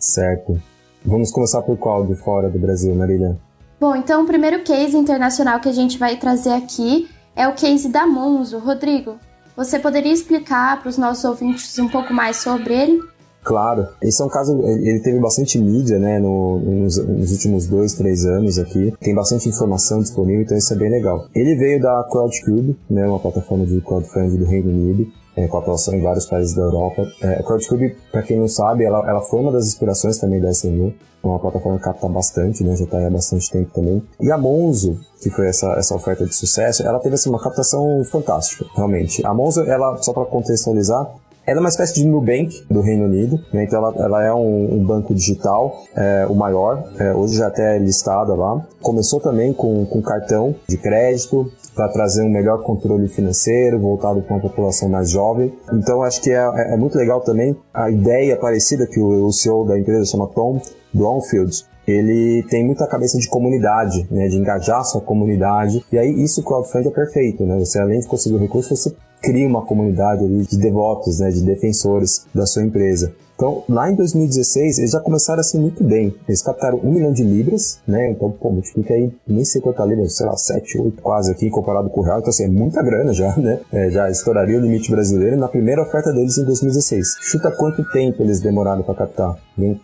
Certo. 0.03 0.61
Vamos 1.05 1.31
começar 1.31 1.61
por 1.61 1.77
qual 1.77 2.05
de 2.05 2.13
fora 2.13 2.49
do 2.49 2.59
Brasil, 2.59 2.93
Marília? 2.93 3.37
Bom, 3.79 3.95
então 3.95 4.23
o 4.23 4.27
primeiro 4.27 4.61
case 4.61 4.97
internacional 4.97 5.61
que 5.61 5.69
a 5.69 5.73
gente 5.73 5.97
vai 5.97 6.17
trazer 6.17 6.51
aqui 6.51 7.07
é 7.33 7.47
o 7.47 7.53
case 7.53 7.87
da 7.87 8.05
Monzo. 8.05 8.59
Rodrigo, 8.59 9.15
você 9.55 9.79
poderia 9.79 10.11
explicar 10.11 10.81
para 10.81 10.89
os 10.89 10.97
nossos 10.97 11.23
ouvintes 11.23 11.79
um 11.79 11.87
pouco 11.87 12.13
mais 12.13 12.35
sobre 12.37 12.73
ele? 12.73 13.01
Claro, 13.43 13.87
esse 14.01 14.21
é 14.21 14.25
um 14.25 14.29
caso, 14.29 14.61
ele 14.61 14.99
teve 15.01 15.19
bastante 15.19 15.57
mídia, 15.57 15.99
né, 15.99 16.17
no, 16.19 16.59
nos, 16.59 16.97
nos, 16.97 17.31
últimos 17.31 17.67
dois, 17.67 17.93
três 17.93 18.25
anos 18.25 18.57
aqui, 18.57 18.93
tem 19.01 19.13
bastante 19.13 19.49
informação 19.49 19.99
disponível, 19.99 20.43
então 20.43 20.57
isso 20.57 20.73
é 20.73 20.77
bem 20.77 20.89
legal. 20.89 21.27
Ele 21.35 21.53
veio 21.55 21.81
da 21.81 22.07
CrowdCube, 22.09 22.77
né, 22.89 23.05
uma 23.05 23.19
plataforma 23.19 23.65
de 23.65 23.81
crowdfunding 23.81 24.37
do 24.37 24.45
Reino 24.45 24.69
Unido, 24.69 25.11
é, 25.35 25.47
com 25.47 25.57
atuação 25.57 25.93
em 25.93 26.01
vários 26.01 26.25
países 26.25 26.53
da 26.53 26.61
Europa. 26.61 27.07
É, 27.21 27.35
a 27.35 27.43
CrowdCube, 27.43 27.95
para 28.11 28.23
quem 28.23 28.37
não 28.37 28.47
sabe, 28.47 28.83
ela, 28.83 29.07
ela 29.09 29.21
foi 29.21 29.39
uma 29.39 29.51
das 29.51 29.67
inspirações 29.67 30.17
também 30.17 30.39
da 30.39 30.51
SMU, 30.51 30.93
é 31.23 31.27
uma 31.27 31.39
plataforma 31.39 31.77
que 31.77 31.85
capta 31.85 32.07
bastante, 32.07 32.63
né, 32.63 32.75
já 32.75 32.83
está 32.83 33.05
há 33.05 33.09
bastante 33.09 33.49
tempo 33.49 33.71
também. 33.73 34.03
E 34.19 34.31
a 34.31 34.37
Monzo, 34.37 34.99
que 35.21 35.29
foi 35.29 35.47
essa, 35.47 35.71
essa 35.73 35.95
oferta 35.95 36.25
de 36.25 36.35
sucesso, 36.35 36.85
ela 36.85 36.99
teve 36.99 37.15
assim, 37.15 37.29
uma 37.29 37.41
captação 37.41 38.03
fantástica, 38.05 38.65
realmente. 38.75 39.25
A 39.25 39.33
Monzo, 39.33 39.61
ela, 39.61 39.97
só 40.01 40.11
para 40.11 40.25
contextualizar, 40.25 41.09
ela 41.45 41.57
é 41.57 41.59
uma 41.59 41.69
espécie 41.69 41.95
de 41.95 42.07
Nubank 42.07 42.65
do 42.69 42.79
Reino 42.79 43.05
Unido, 43.05 43.37
né? 43.51 43.65
então 43.65 43.79
ela, 43.79 44.05
ela, 44.05 44.23
é 44.23 44.33
um, 44.33 44.75
um 44.75 44.83
banco 44.85 45.13
digital, 45.13 45.83
é, 45.93 46.25
o 46.29 46.35
maior, 46.35 46.89
é, 46.97 47.13
hoje 47.13 47.37
já 47.37 47.47
até 47.47 47.75
é 47.75 47.79
listada 47.79 48.33
lá. 48.33 48.65
Começou 48.81 49.19
também 49.19 49.51
com, 49.51 49.85
com 49.85 50.01
cartão 50.01 50.55
de 50.67 50.77
crédito, 50.77 51.51
para 51.75 51.89
trazer 51.89 52.23
um 52.23 52.29
melhor 52.29 52.63
controle 52.63 53.07
financeiro 53.07 53.79
voltado 53.79 54.21
para 54.21 54.35
uma 54.35 54.41
população 54.41 54.89
mais 54.89 55.09
jovem. 55.09 55.53
Então 55.71 56.01
acho 56.03 56.21
que 56.21 56.31
é, 56.31 56.35
é, 56.35 56.73
é 56.73 56.77
muito 56.77 56.97
legal 56.97 57.21
também 57.21 57.55
a 57.73 57.89
ideia 57.89 58.37
parecida 58.37 58.87
que 58.87 58.99
o, 58.99 59.25
o 59.25 59.31
CEO 59.31 59.65
da 59.65 59.77
empresa 59.77 60.05
chama 60.05 60.27
Tom 60.27 60.61
Blomfield, 60.93 61.65
ele 61.87 62.43
tem 62.49 62.65
muita 62.65 62.87
cabeça 62.87 63.17
de 63.17 63.27
comunidade, 63.27 64.07
né, 64.09 64.27
de 64.27 64.37
engajar 64.37 64.85
sua 64.85 65.01
comunidade. 65.01 65.83
E 65.91 65.97
aí 65.97 66.23
isso 66.23 66.43
crowdfunding 66.43 66.87
é 66.87 66.91
perfeito, 66.91 67.45
né? 67.45 67.59
Você 67.59 67.79
além 67.79 67.99
de 67.99 68.07
conseguir 68.07 68.35
o 68.35 68.39
recurso, 68.39 68.75
você 68.75 68.95
cria 69.23 69.47
uma 69.47 69.65
comunidade 69.65 70.25
ali 70.25 70.45
de 70.45 70.57
devotos, 70.57 71.19
né, 71.19 71.31
de 71.31 71.41
defensores 71.41 72.25
da 72.35 72.45
sua 72.45 72.61
empresa. 72.61 73.15
Então, 73.35 73.63
lá 73.67 73.91
em 73.91 73.95
2016, 73.95 74.77
eles 74.77 74.91
já 74.91 74.99
começaram 74.99 75.39
assim 75.39 75.59
muito 75.59 75.83
bem. 75.83 76.15
Eles 76.27 76.41
captaram 76.43 76.79
um 76.83 76.91
milhão 76.91 77.11
de 77.11 77.23
libras, 77.23 77.79
né? 77.87 78.11
Então, 78.11 78.29
pô, 78.29 78.51
multiplica 78.51 78.93
aí, 78.93 79.11
nem 79.27 79.43
sei 79.43 79.59
quanta 79.59 79.83
libra, 79.83 80.07
sei 80.07 80.27
lá, 80.27 80.37
7, 80.37 80.77
8 80.77 81.01
quase 81.01 81.31
aqui, 81.31 81.49
comparado 81.49 81.89
com 81.89 82.01
o 82.01 82.03
real. 82.03 82.19
Então, 82.19 82.29
assim, 82.29 82.43
é 82.43 82.47
muita 82.47 82.83
grana 82.83 83.11
já, 83.11 83.35
né? 83.35 83.59
É, 83.71 83.89
já 83.89 84.09
estouraria 84.09 84.57
o 84.57 84.61
limite 84.61 84.91
brasileiro 84.91 85.35
na 85.35 85.47
primeira 85.47 85.81
oferta 85.81 86.13
deles 86.13 86.37
em 86.37 86.45
2016. 86.45 87.15
Chuta 87.21 87.49
quanto 87.49 87.83
tempo 87.91 88.21
eles 88.21 88.39
demoraram 88.39 88.83
para 88.83 88.93
captar? 88.93 89.35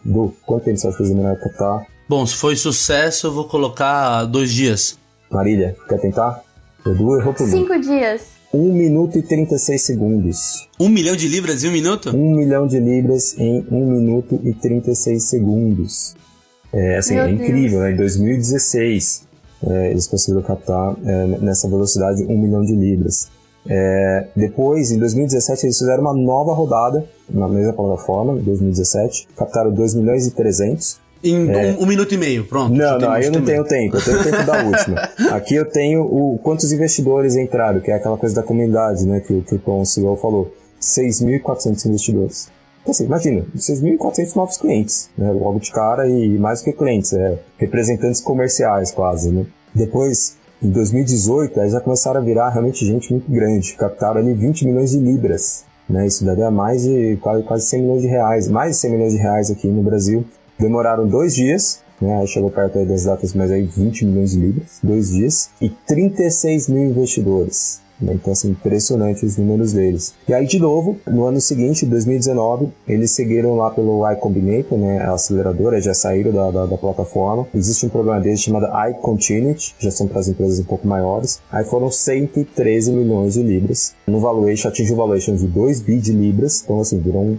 Do 0.06 0.32
quanto 0.46 0.66
tempo 0.66 0.78
você 0.78 0.88
acha 0.88 0.98
que 0.98 1.04
eles 1.04 1.12
demoraram 1.12 1.40
para 1.40 1.50
captar? 1.50 1.88
Bom, 2.08 2.26
se 2.26 2.36
foi 2.36 2.56
sucesso, 2.56 3.28
eu 3.28 3.34
vou 3.34 3.46
colocar 3.46 4.26
dois 4.26 4.52
dias. 4.52 4.98
Marília, 5.30 5.76
quer 5.88 6.00
tentar? 6.00 6.44
Edu 6.86 7.20
errou 7.20 7.34
por 7.34 7.48
Cinco 7.48 7.80
dias. 7.80 8.39
1 8.54 8.74
minuto 8.74 9.18
e 9.18 9.22
36 9.22 9.82
segundos. 9.82 10.68
1 10.80 10.90
milhão 10.90 11.16
de 11.16 11.28
libras 11.28 11.64
em 11.64 11.70
um 11.70 11.72
minuto? 11.72 12.10
1 12.10 12.36
milhão 12.36 12.68
de 12.68 12.80
libras 12.80 13.36
em 13.38 13.66
1 13.72 13.86
minuto 13.86 14.40
e 14.44 14.54
36 14.54 15.24
segundos. 15.24 16.16
É, 16.74 16.98
assim, 16.98 17.18
é 17.18 17.30
incrível, 17.30 17.82
né? 17.82 17.92
Em 17.92 17.96
2016, 17.96 19.28
é, 19.68 19.92
eles 19.92 20.08
conseguiram 20.08 20.42
captar 20.42 20.96
é, 21.06 21.28
nessa 21.40 21.68
velocidade 21.68 22.24
um 22.24 22.38
milhão 22.38 22.64
de 22.64 22.74
libras. 22.74 23.30
É, 23.68 24.28
depois, 24.36 24.92
em 24.92 24.98
2017, 24.98 25.66
eles 25.66 25.78
fizeram 25.78 26.02
uma 26.02 26.14
nova 26.14 26.54
rodada 26.54 27.06
na 27.30 27.48
mesma 27.48 27.74
plataforma, 27.74 28.34
em 28.34 28.44
2017, 28.44 29.28
captaram 29.36 29.72
2 29.72 29.96
milhões 29.96 30.26
e 30.26 30.32
300. 30.32 31.00
Em 31.24 31.52
é... 31.52 31.72
um, 31.74 31.84
um, 31.84 31.86
minuto 31.86 32.14
e 32.14 32.18
meio, 32.18 32.46
pronto. 32.46 32.74
Não, 32.74 32.98
não, 32.98 33.12
aí 33.12 33.26
eu 33.26 33.32
não 33.32 33.44
tenho 33.44 33.64
tempo, 33.66 33.98
eu 33.98 34.02
tenho 34.02 34.20
o 34.20 34.24
tempo 34.24 34.44
da 34.46 34.64
última. 34.66 35.02
Aqui 35.36 35.56
eu 35.56 35.66
tenho 35.66 36.02
o 36.02 36.40
quantos 36.42 36.72
investidores 36.72 37.36
entraram, 37.36 37.80
que 37.82 37.92
é 37.92 37.96
aquela 37.96 38.18
coisa 38.18 38.36
da 38.36 38.44
comunidade, 38.44 39.06
né, 39.06 39.20
que, 39.20 39.42
que 39.42 39.56
o 39.56 39.60
Tom 39.60 39.84
CEO 39.84 40.16
falou. 40.16 40.54
6.400 40.82 41.86
investidores. 41.88 42.50
Então, 42.82 42.92
assim, 42.92 43.06
imagina, 43.06 43.46
6.400 43.56 44.36
novos 44.36 44.58
clientes, 44.58 45.10
né, 45.18 45.32
logo 45.32 45.60
de 45.60 45.72
cara, 45.72 46.08
e 46.08 46.38
mais 46.40 46.62
do 46.62 46.66
que 46.66 46.74
clientes, 46.74 47.14
é, 47.14 47.38
representantes 47.58 48.22
comerciais 48.22 48.92
quase, 48.92 49.30
né. 49.30 49.46
Depois, 49.74 50.38
em 50.64 50.70
2018, 50.70 51.60
aí 51.60 51.70
já 51.70 51.82
começaram 51.82 52.22
a 52.22 52.24
virar 52.24 52.50
realmente 52.50 52.86
gente 52.86 53.12
muito 53.12 53.30
grande, 53.30 53.74
captaram 53.74 54.22
ali 54.22 54.34
20 54.34 54.66
milhões 54.66 54.92
de 54.92 54.98
libras, 54.98 55.66
né, 55.90 56.08
isso 56.08 56.24
daria 56.24 56.50
mais 56.50 56.84
de 56.84 57.18
quase, 57.22 57.44
quase 57.44 57.66
100 57.66 57.82
milhões 57.82 58.02
de 58.02 58.08
reais, 58.08 58.48
mais 58.48 58.76
de 58.76 58.78
100 58.78 58.92
milhões 58.92 59.14
de 59.14 59.20
reais 59.20 59.52
aqui 59.52 59.68
no 59.68 59.84
Brasil. 59.84 60.26
Demoraram 60.60 61.08
dois 61.08 61.34
dias, 61.34 61.82
né, 62.02 62.20
aí 62.20 62.28
chegou 62.28 62.52
perto 62.52 62.84
das 62.86 63.06
datas, 63.06 63.34
mas 63.34 63.50
aí 63.50 63.64
20 63.64 64.06
milhões 64.06 64.32
de 64.32 64.40
libras, 64.40 64.80
dois 64.84 65.10
dias, 65.10 65.50
e 65.62 65.70
36 65.70 66.68
mil 66.68 66.90
investidores. 66.90 67.80
Né? 68.02 68.14
Então, 68.14 68.32
assim, 68.32 68.52
impressionante 68.52 69.26
os 69.26 69.38
números 69.38 69.74
deles. 69.74 70.14
E 70.28 70.34
aí, 70.34 70.46
de 70.46 70.60
novo, 70.60 70.98
no 71.08 71.26
ano 71.26 71.40
seguinte, 71.42 71.86
2019, 71.86 72.70
eles 72.88 73.12
seguiram 73.12 73.56
lá 73.56 73.70
pelo 73.70 74.10
iCombinator, 74.12 74.78
né, 74.78 75.00
a 75.00 75.14
aceleradora, 75.14 75.82
já 75.82 75.94
saíram 75.94 76.32
da, 76.32 76.52
da, 76.52 76.66
da 76.66 76.78
plataforma. 76.78 77.48
Existe 77.54 77.86
um 77.86 77.90
programa 77.90 78.22
deles 78.22 78.42
chamado 78.42 78.68
iContinuity, 78.90 79.76
já 79.80 79.92
são 79.92 80.08
para 80.08 80.20
as 80.20 80.28
empresas 80.28 80.60
um 80.60 80.66
pouco 80.66 80.88
maiores. 80.88 81.42
Aí 81.52 81.66
foram 81.66 81.92
113 81.92 82.92
milhões 82.92 83.34
de 83.34 83.44
libras. 83.44 83.94
No 84.08 84.20
valuation, 84.20 84.70
atingiu 84.70 84.96
o 84.96 84.98
valuation 84.98 85.36
de 85.36 85.48
2 85.48 85.82
bi 85.82 86.00
de 86.00 86.12
libras. 86.12 86.62
Então, 86.64 86.80
assim, 86.80 87.00
virou 87.00 87.24
um 87.24 87.38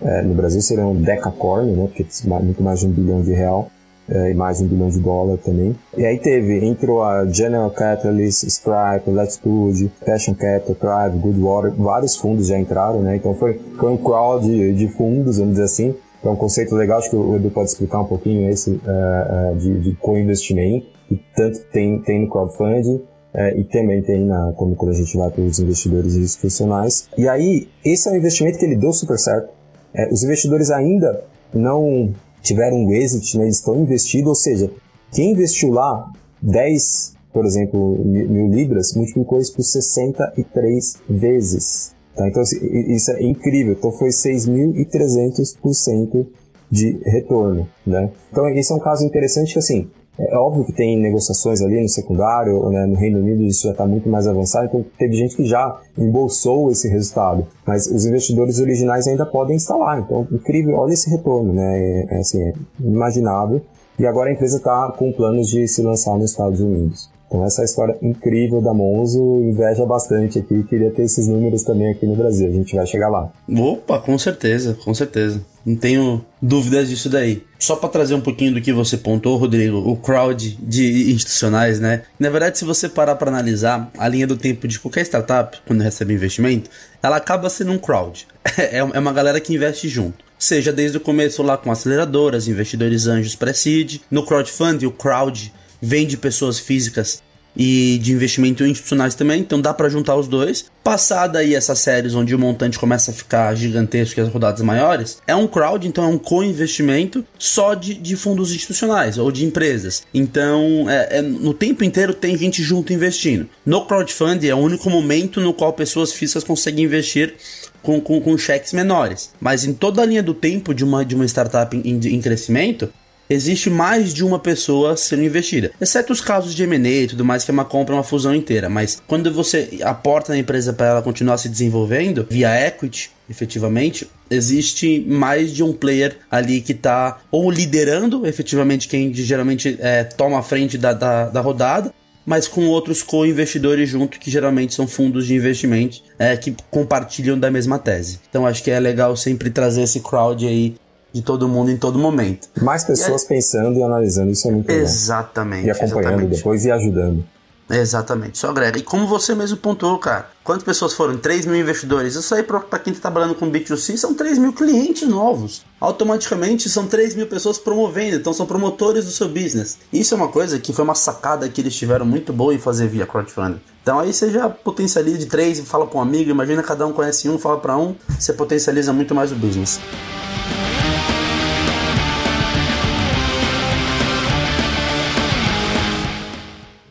é, 0.00 0.22
no 0.22 0.34
Brasil 0.34 0.60
seria 0.60 0.86
um 0.86 1.00
decacorn, 1.00 1.72
né? 1.72 1.86
Porque 1.86 2.06
muito 2.42 2.62
mais 2.62 2.80
de 2.80 2.86
um 2.86 2.90
bilhão 2.90 3.22
de 3.22 3.32
real 3.32 3.70
é, 4.08 4.30
e 4.30 4.34
mais 4.34 4.58
de 4.58 4.64
um 4.64 4.68
bilhão 4.68 4.88
de 4.88 5.00
dólar 5.00 5.38
também. 5.38 5.74
E 5.96 6.04
aí 6.04 6.18
teve, 6.18 6.64
entrou 6.64 7.02
a 7.02 7.26
General 7.26 7.70
Catalyst, 7.70 8.44
Stripe, 8.44 9.10
Latitude, 9.10 9.90
Passion 10.04 10.34
Capital, 10.34 10.74
Thrive, 10.74 11.18
Goodwater, 11.18 11.72
vários 11.74 12.16
fundos 12.16 12.46
já 12.46 12.58
entraram, 12.58 13.00
né? 13.00 13.16
Então 13.16 13.34
foi, 13.34 13.60
foi 13.78 13.90
um 13.90 13.96
crowd 13.96 14.46
de, 14.46 14.74
de 14.74 14.88
fundos, 14.88 15.38
vamos 15.38 15.52
dizer 15.52 15.64
assim. 15.64 15.94
É 16.24 16.28
um 16.28 16.36
conceito 16.36 16.74
legal, 16.74 16.98
acho 16.98 17.10
que 17.10 17.16
o 17.16 17.36
Edu 17.36 17.50
pode 17.50 17.70
explicar 17.70 18.00
um 18.00 18.06
pouquinho 18.06 18.50
esse 18.50 18.70
uh, 18.70 19.52
uh, 19.52 19.56
de, 19.56 19.80
de 19.80 19.94
co-investimento, 19.96 20.86
que 21.08 21.20
tanto 21.36 21.60
tem, 21.70 22.00
tem 22.02 22.22
no 22.22 22.28
crowdfunding, 22.28 23.00
é, 23.32 23.56
e 23.56 23.64
também 23.64 24.02
tem 24.02 24.24
na, 24.24 24.52
quando, 24.56 24.74
quando 24.74 24.92
a 24.92 24.94
gente 24.94 25.14
vai 25.16 25.30
para 25.30 25.42
os 25.42 25.60
investidores 25.60 26.16
institucionais. 26.16 27.06
E 27.18 27.28
aí, 27.28 27.68
esse 27.84 28.08
é 28.08 28.12
um 28.12 28.16
investimento 28.16 28.58
que 28.58 28.64
ele 28.64 28.76
deu 28.76 28.92
super 28.92 29.18
certo. 29.18 29.50
É, 29.96 30.12
os 30.12 30.22
investidores 30.22 30.70
ainda 30.70 31.24
não 31.54 32.12
tiveram 32.42 32.76
um 32.76 32.92
exit, 32.92 33.38
né, 33.38 33.44
eles 33.44 33.56
estão 33.56 33.80
investidos, 33.80 34.28
ou 34.28 34.34
seja, 34.34 34.70
quem 35.10 35.32
investiu 35.32 35.70
lá 35.70 36.12
10, 36.42 37.14
por 37.32 37.46
exemplo, 37.46 38.04
mil 38.04 38.48
libras, 38.48 38.92
multiplicou 38.94 39.40
isso 39.40 39.54
por 39.54 39.62
63 39.62 40.98
vezes. 41.08 41.94
Tá? 42.14 42.28
Então, 42.28 42.42
assim, 42.42 42.58
isso 42.92 43.10
é 43.10 43.22
incrível. 43.22 43.72
Então, 43.72 43.90
foi 43.92 44.10
6.300% 44.10 46.26
de 46.70 47.00
retorno. 47.04 47.66
Né? 47.86 48.10
Então, 48.30 48.46
esse 48.50 48.70
é 48.72 48.74
um 48.74 48.80
caso 48.80 49.04
interessante 49.04 49.52
que, 49.52 49.58
assim, 49.58 49.90
é 50.18 50.36
óbvio 50.36 50.64
que 50.64 50.72
tem 50.72 50.98
negociações 50.98 51.60
ali 51.60 51.80
no 51.80 51.88
secundário, 51.88 52.68
né, 52.70 52.86
no 52.86 52.94
Reino 52.94 53.18
Unido 53.18 53.42
isso 53.42 53.64
já 53.64 53.72
está 53.72 53.86
muito 53.86 54.08
mais 54.08 54.26
avançado, 54.26 54.66
então 54.66 54.84
teve 54.98 55.14
gente 55.14 55.36
que 55.36 55.44
já 55.44 55.78
embolsou 55.96 56.70
esse 56.70 56.88
resultado, 56.88 57.46
mas 57.66 57.86
os 57.86 58.06
investidores 58.06 58.58
originais 58.58 59.06
ainda 59.06 59.26
podem 59.26 59.56
instalar, 59.56 60.00
então 60.00 60.26
incrível, 60.32 60.76
olha 60.76 60.92
esse 60.92 61.10
retorno, 61.10 61.52
né, 61.52 61.78
é, 61.78 62.16
é 62.16 62.18
assim, 62.18 62.42
é 62.42 62.54
inimaginável, 62.80 63.60
e 63.98 64.06
agora 64.06 64.30
a 64.30 64.32
empresa 64.32 64.56
está 64.56 64.90
com 64.92 65.12
planos 65.12 65.48
de 65.48 65.66
se 65.68 65.82
lançar 65.82 66.16
nos 66.16 66.30
Estados 66.30 66.60
Unidos. 66.60 67.10
Então 67.26 67.44
essa 67.44 67.62
é 67.62 67.64
história 67.64 67.96
incrível 68.00 68.60
da 68.60 68.72
Monzo, 68.72 69.40
inveja 69.42 69.84
bastante 69.84 70.38
aqui, 70.38 70.62
queria 70.64 70.90
ter 70.90 71.02
esses 71.02 71.26
números 71.26 71.62
também 71.64 71.90
aqui 71.90 72.06
no 72.06 72.14
Brasil, 72.14 72.48
a 72.48 72.52
gente 72.52 72.74
vai 72.74 72.86
chegar 72.86 73.08
lá. 73.08 73.30
Opa, 73.48 73.98
com 73.98 74.16
certeza, 74.18 74.76
com 74.84 74.94
certeza. 74.94 75.40
Não 75.64 75.74
tenho 75.74 76.24
dúvidas 76.40 76.88
disso 76.88 77.08
daí. 77.08 77.42
Só 77.58 77.74
para 77.74 77.88
trazer 77.88 78.14
um 78.14 78.20
pouquinho 78.20 78.54
do 78.54 78.60
que 78.60 78.72
você 78.72 78.96
pontou, 78.96 79.36
Rodrigo, 79.36 79.78
o 79.78 79.96
crowd 79.96 80.56
de 80.62 81.10
institucionais, 81.12 81.80
né? 81.80 82.02
Na 82.20 82.30
verdade, 82.30 82.58
se 82.58 82.64
você 82.64 82.88
parar 82.88 83.16
para 83.16 83.28
analisar 83.28 83.90
a 83.98 84.06
linha 84.06 84.28
do 84.28 84.36
tempo 84.36 84.68
de 84.68 84.78
qualquer 84.78 85.04
startup, 85.04 85.58
quando 85.66 85.80
recebe 85.80 86.14
investimento, 86.14 86.70
ela 87.02 87.16
acaba 87.16 87.50
sendo 87.50 87.72
um 87.72 87.78
crowd. 87.78 88.26
É, 88.58 88.78
é 88.78 88.98
uma 88.98 89.12
galera 89.12 89.38
que 89.38 89.52
investe 89.52 89.86
junto 89.86 90.24
seja 90.38 90.72
desde 90.72 90.98
o 90.98 91.00
começo 91.00 91.42
lá 91.42 91.56
com 91.56 91.70
aceleradoras, 91.70 92.48
investidores 92.48 93.06
anjos 93.06 93.34
pré-seed. 93.34 94.00
No 94.10 94.24
crowdfunding, 94.24 94.86
o 94.86 94.92
crowd 94.92 95.52
vem 95.86 96.04
de 96.04 96.16
pessoas 96.16 96.58
físicas 96.58 97.22
e 97.56 97.98
de 98.02 98.12
investimento 98.12 98.64
institucionais 98.64 99.14
também, 99.14 99.40
então 99.40 99.60
dá 99.60 99.72
para 99.72 99.88
juntar 99.88 100.16
os 100.16 100.28
dois. 100.28 100.66
Passada 100.84 101.38
aí 101.38 101.54
essas 101.54 101.78
séries 101.78 102.14
onde 102.14 102.34
o 102.34 102.38
montante 102.38 102.78
começa 102.78 103.10
a 103.12 103.14
ficar 103.14 103.54
gigantesco 103.54 104.20
e 104.20 104.22
as 104.22 104.28
rodadas 104.28 104.60
maiores, 104.60 105.18
é 105.26 105.34
um 105.34 105.46
crowd, 105.46 105.86
então 105.86 106.04
é 106.04 106.08
um 106.08 106.18
co-investimento 106.18 107.24
só 107.38 107.74
de, 107.74 107.94
de 107.94 108.14
fundos 108.16 108.52
institucionais 108.52 109.16
ou 109.16 109.32
de 109.32 109.44
empresas. 109.44 110.02
Então, 110.12 110.86
é, 110.88 111.18
é, 111.18 111.22
no 111.22 111.54
tempo 111.54 111.82
inteiro 111.82 112.12
tem 112.12 112.36
gente 112.36 112.62
junto 112.62 112.92
investindo. 112.92 113.48
No 113.64 113.86
crowdfunding 113.86 114.48
é 114.48 114.54
o 114.54 114.58
único 114.58 114.90
momento 114.90 115.40
no 115.40 115.54
qual 115.54 115.72
pessoas 115.72 116.12
físicas 116.12 116.44
conseguem 116.44 116.84
investir 116.84 117.34
com, 117.82 118.00
com, 118.00 118.20
com, 118.20 118.36
cheques 118.36 118.72
menores. 118.72 119.30
Mas 119.40 119.64
em 119.64 119.72
toda 119.72 120.02
a 120.02 120.06
linha 120.06 120.22
do 120.22 120.34
tempo 120.34 120.74
de 120.74 120.84
uma, 120.84 121.04
de 121.04 121.14
uma 121.14 121.24
startup 121.24 121.74
em, 121.74 121.96
em 121.96 122.20
crescimento, 122.20 122.92
existe 123.28 123.68
mais 123.70 124.12
de 124.12 124.24
uma 124.24 124.38
pessoa 124.38 124.96
sendo 124.96 125.24
investida. 125.24 125.70
Exceto 125.80 126.12
os 126.12 126.20
casos 126.20 126.54
de 126.54 126.62
M&A 126.62 127.02
e 127.02 127.06
tudo 127.06 127.24
mais, 127.24 127.44
que 127.44 127.50
é 127.50 127.54
uma 127.54 127.64
compra, 127.64 127.94
uma 127.94 128.02
fusão 128.02 128.34
inteira. 128.34 128.68
Mas 128.68 129.02
quando 129.06 129.32
você 129.32 129.78
aporta 129.82 130.32
na 130.32 130.38
empresa 130.38 130.72
para 130.72 130.86
ela 130.86 131.02
continuar 131.02 131.38
se 131.38 131.48
desenvolvendo, 131.48 132.26
via 132.28 132.54
equity, 132.66 133.10
efetivamente, 133.28 134.08
existe 134.30 135.04
mais 135.06 135.52
de 135.52 135.62
um 135.62 135.72
player 135.72 136.16
ali 136.30 136.60
que 136.60 136.72
está 136.72 137.18
ou 137.30 137.50
liderando, 137.50 138.26
efetivamente, 138.26 138.88
quem 138.88 139.12
geralmente 139.12 139.76
é, 139.80 140.04
toma 140.04 140.38
a 140.38 140.42
frente 140.42 140.78
da, 140.78 140.92
da, 140.92 141.28
da 141.28 141.40
rodada, 141.40 141.92
mas 142.24 142.48
com 142.48 142.66
outros 142.66 143.02
co-investidores 143.02 143.88
junto, 143.88 144.18
que 144.18 144.30
geralmente 144.30 144.74
são 144.74 144.86
fundos 144.86 145.26
de 145.26 145.34
investimento 145.34 146.02
é, 146.18 146.36
que 146.36 146.54
compartilham 146.70 147.38
da 147.38 147.50
mesma 147.50 147.78
tese. 147.78 148.18
Então 148.28 148.44
acho 148.44 148.62
que 148.64 148.70
é 148.70 148.80
legal 148.80 149.16
sempre 149.16 149.48
trazer 149.48 149.82
esse 149.82 150.00
crowd 150.00 150.46
aí 150.46 150.74
de 151.12 151.22
todo 151.22 151.48
mundo 151.48 151.70
em 151.70 151.76
todo 151.76 151.98
momento. 151.98 152.48
Mais 152.60 152.84
pessoas 152.84 153.22
aí... 153.22 153.28
pensando 153.28 153.78
e 153.78 153.82
analisando, 153.82 154.30
isso 154.30 154.46
é 154.48 154.50
muito 154.50 154.68
legal. 154.68 154.84
Exatamente. 154.84 155.66
E 155.66 155.70
acompanhando 155.70 156.06
exatamente. 156.06 156.36
depois 156.36 156.64
e 156.64 156.70
ajudando. 156.70 157.24
Exatamente, 157.68 158.38
só 158.38 158.50
agrega. 158.50 158.78
E 158.78 158.82
como 158.82 159.06
você 159.06 159.34
mesmo 159.34 159.56
pontuou, 159.56 159.98
cara, 159.98 160.30
quantas 160.44 160.62
pessoas 160.62 160.94
foram? 160.94 161.16
3 161.16 161.46
mil 161.46 161.56
investidores. 161.56 162.14
Isso 162.14 162.32
aí, 162.34 162.42
para 162.42 162.60
quem 162.78 162.92
está 162.92 163.10
trabalhando 163.10 163.34
com 163.34 163.50
B2C, 163.50 163.96
são 163.96 164.14
3 164.14 164.38
mil 164.38 164.52
clientes 164.52 165.08
novos. 165.08 165.64
Automaticamente 165.80 166.68
são 166.68 166.86
3 166.86 167.16
mil 167.16 167.26
pessoas 167.26 167.58
promovendo, 167.58 168.16
então 168.16 168.32
são 168.32 168.46
promotores 168.46 169.04
do 169.04 169.10
seu 169.10 169.28
business. 169.28 169.78
Isso 169.92 170.14
é 170.14 170.16
uma 170.16 170.28
coisa 170.28 170.58
que 170.60 170.72
foi 170.72 170.84
uma 170.84 170.94
sacada 170.94 171.48
que 171.48 171.60
eles 171.60 171.74
tiveram 171.74 172.06
muito 172.06 172.32
boa 172.32 172.54
em 172.54 172.58
fazer 172.58 172.86
via 172.86 173.06
crowdfunding. 173.06 173.60
Então 173.82 173.98
aí 173.98 174.12
você 174.12 174.30
já 174.30 174.48
potencializa 174.48 175.18
de 175.18 175.26
3 175.26 175.58
e 175.60 175.62
fala 175.62 175.86
para 175.86 175.98
um 175.98 176.02
amigo, 176.02 176.30
imagina 176.30 176.62
cada 176.62 176.86
um 176.86 176.92
conhece 176.92 177.28
um, 177.28 177.38
fala 177.38 177.58
para 177.58 177.76
um, 177.76 177.94
você 178.18 178.32
potencializa 178.32 178.92
muito 178.92 179.14
mais 179.14 179.32
o 179.32 179.34
business. 179.34 179.80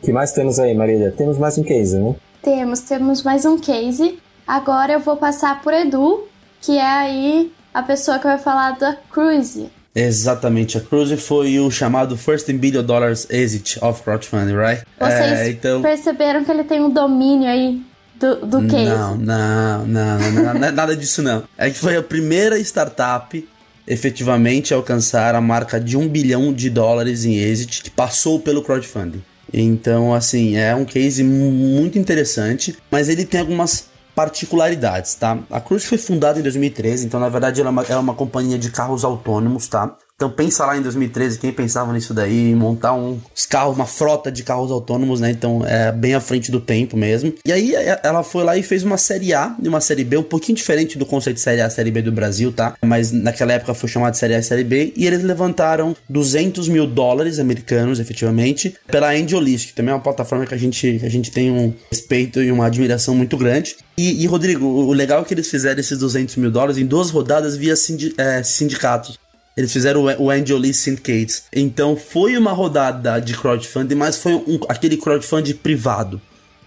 Que 0.06 0.12
mais 0.12 0.30
temos 0.30 0.60
aí, 0.60 0.72
Marília? 0.72 1.10
Temos 1.10 1.36
mais 1.36 1.58
um 1.58 1.64
case, 1.64 1.98
né? 1.98 2.14
Temos, 2.40 2.80
temos 2.80 3.24
mais 3.24 3.44
um 3.44 3.58
case. 3.58 4.20
Agora 4.46 4.92
eu 4.92 5.00
vou 5.00 5.16
passar 5.16 5.60
por 5.60 5.74
Edu, 5.74 6.28
que 6.60 6.78
é 6.78 6.86
aí 6.86 7.52
a 7.74 7.82
pessoa 7.82 8.16
que 8.20 8.24
vai 8.24 8.38
falar 8.38 8.78
da 8.78 8.96
Cruise. 9.10 9.68
Exatamente, 9.92 10.78
a 10.78 10.80
Cruise 10.80 11.16
foi 11.16 11.58
o 11.58 11.68
chamado 11.72 12.16
First 12.16 12.48
in 12.48 12.56
Billion 12.56 12.84
Dollars 12.84 13.26
Exit 13.28 13.82
of 13.82 14.00
Crowdfunding, 14.04 14.54
right? 14.54 14.84
Vocês 14.96 15.40
é, 15.40 15.50
então... 15.50 15.82
perceberam 15.82 16.44
que 16.44 16.52
ele 16.52 16.62
tem 16.62 16.80
um 16.80 16.90
domínio 16.90 17.48
aí 17.48 17.82
do, 18.14 18.46
do 18.46 18.66
case? 18.68 18.84
Não, 18.84 19.16
não, 19.16 19.86
não, 19.86 20.18
não, 20.18 20.54
não 20.54 20.72
nada 20.72 20.96
disso 20.96 21.20
não. 21.20 21.42
É 21.58 21.68
que 21.68 21.78
foi 21.78 21.96
a 21.96 22.02
primeira 22.02 22.56
startup 22.60 23.44
efetivamente 23.88 24.72
a 24.72 24.76
alcançar 24.76 25.34
a 25.34 25.40
marca 25.40 25.80
de 25.80 25.96
um 25.96 26.06
bilhão 26.06 26.52
de 26.52 26.70
dólares 26.70 27.24
em 27.24 27.34
exit 27.34 27.82
que 27.82 27.90
passou 27.90 28.38
pelo 28.38 28.62
crowdfunding. 28.62 29.22
Então, 29.52 30.12
assim, 30.12 30.56
é 30.56 30.74
um 30.74 30.84
case 30.84 31.22
muito 31.22 31.98
interessante, 31.98 32.76
mas 32.90 33.08
ele 33.08 33.24
tem 33.24 33.40
algumas 33.40 33.88
particularidades, 34.14 35.14
tá? 35.14 35.38
A 35.50 35.60
Cruise 35.60 35.86
foi 35.86 35.98
fundada 35.98 36.38
em 36.38 36.42
2013, 36.42 37.06
então 37.06 37.20
na 37.20 37.28
verdade 37.28 37.60
ela 37.60 37.68
é 37.68 37.70
uma, 37.70 37.82
é 37.82 37.96
uma 37.96 38.14
companhia 38.14 38.58
de 38.58 38.70
carros 38.70 39.04
autônomos, 39.04 39.68
tá? 39.68 39.94
Então 40.16 40.30
pensa 40.30 40.64
lá 40.64 40.78
em 40.78 40.80
2013, 40.80 41.38
quem 41.38 41.52
pensava 41.52 41.92
nisso 41.92 42.14
daí, 42.14 42.54
montar 42.54 42.94
um 42.94 43.20
carros, 43.50 43.76
uma 43.76 43.84
frota 43.84 44.32
de 44.32 44.42
carros 44.42 44.70
autônomos, 44.70 45.20
né? 45.20 45.30
Então 45.30 45.62
é 45.66 45.92
bem 45.92 46.14
à 46.14 46.20
frente 46.20 46.50
do 46.50 46.58
tempo 46.58 46.96
mesmo. 46.96 47.34
E 47.44 47.52
aí 47.52 47.74
é, 47.74 48.00
ela 48.02 48.22
foi 48.22 48.42
lá 48.42 48.56
e 48.56 48.62
fez 48.62 48.82
uma 48.82 48.96
série 48.96 49.34
A 49.34 49.54
e 49.62 49.68
uma 49.68 49.78
série 49.78 50.04
B, 50.04 50.16
um 50.16 50.22
pouquinho 50.22 50.56
diferente 50.56 50.96
do 50.96 51.04
conceito 51.04 51.36
de 51.36 51.42
série 51.42 51.60
A 51.60 51.68
série 51.68 51.90
B 51.90 52.00
do 52.00 52.10
Brasil, 52.10 52.50
tá? 52.50 52.74
Mas 52.82 53.12
naquela 53.12 53.52
época 53.52 53.74
foi 53.74 53.90
chamado 53.90 54.12
de 54.12 54.18
série 54.18 54.34
A 54.34 54.38
e 54.38 54.42
série 54.42 54.64
B. 54.64 54.94
E 54.96 55.06
eles 55.06 55.22
levantaram 55.22 55.94
200 56.08 56.66
mil 56.68 56.86
dólares 56.86 57.38
americanos, 57.38 58.00
efetivamente, 58.00 58.74
pela 58.86 59.10
AngelList, 59.10 59.68
que 59.68 59.74
também 59.74 59.92
é 59.92 59.94
uma 59.94 60.02
plataforma 60.02 60.46
que 60.46 60.54
a 60.54 60.58
gente, 60.58 60.98
que 60.98 61.04
a 61.04 61.10
gente 61.10 61.30
tem 61.30 61.50
um 61.50 61.74
respeito 61.90 62.42
e 62.42 62.50
uma 62.50 62.64
admiração 62.64 63.14
muito 63.14 63.36
grande. 63.36 63.76
E, 63.98 64.22
e, 64.22 64.26
Rodrigo, 64.26 64.66
o 64.66 64.92
legal 64.92 65.20
é 65.22 65.24
que 65.24 65.34
eles 65.34 65.50
fizeram 65.50 65.80
esses 65.80 65.98
200 65.98 66.36
mil 66.36 66.50
dólares 66.50 66.78
em 66.78 66.86
duas 66.86 67.10
rodadas 67.10 67.56
via 67.56 67.76
sindi 67.76 68.14
é, 68.16 68.42
sindicatos. 68.42 69.18
Eles 69.56 69.72
fizeram 69.72 70.04
o 70.18 70.30
Angel 70.30 70.58
Lee 70.58 70.74
Syndicates. 70.74 71.44
Então 71.52 71.96
foi 71.96 72.36
uma 72.36 72.52
rodada 72.52 73.18
de 73.20 73.34
crowdfunding, 73.34 73.94
mas 73.94 74.18
foi 74.18 74.34
um, 74.34 74.60
aquele 74.68 74.96
crowdfunding 74.96 75.54
privado, 75.54 76.20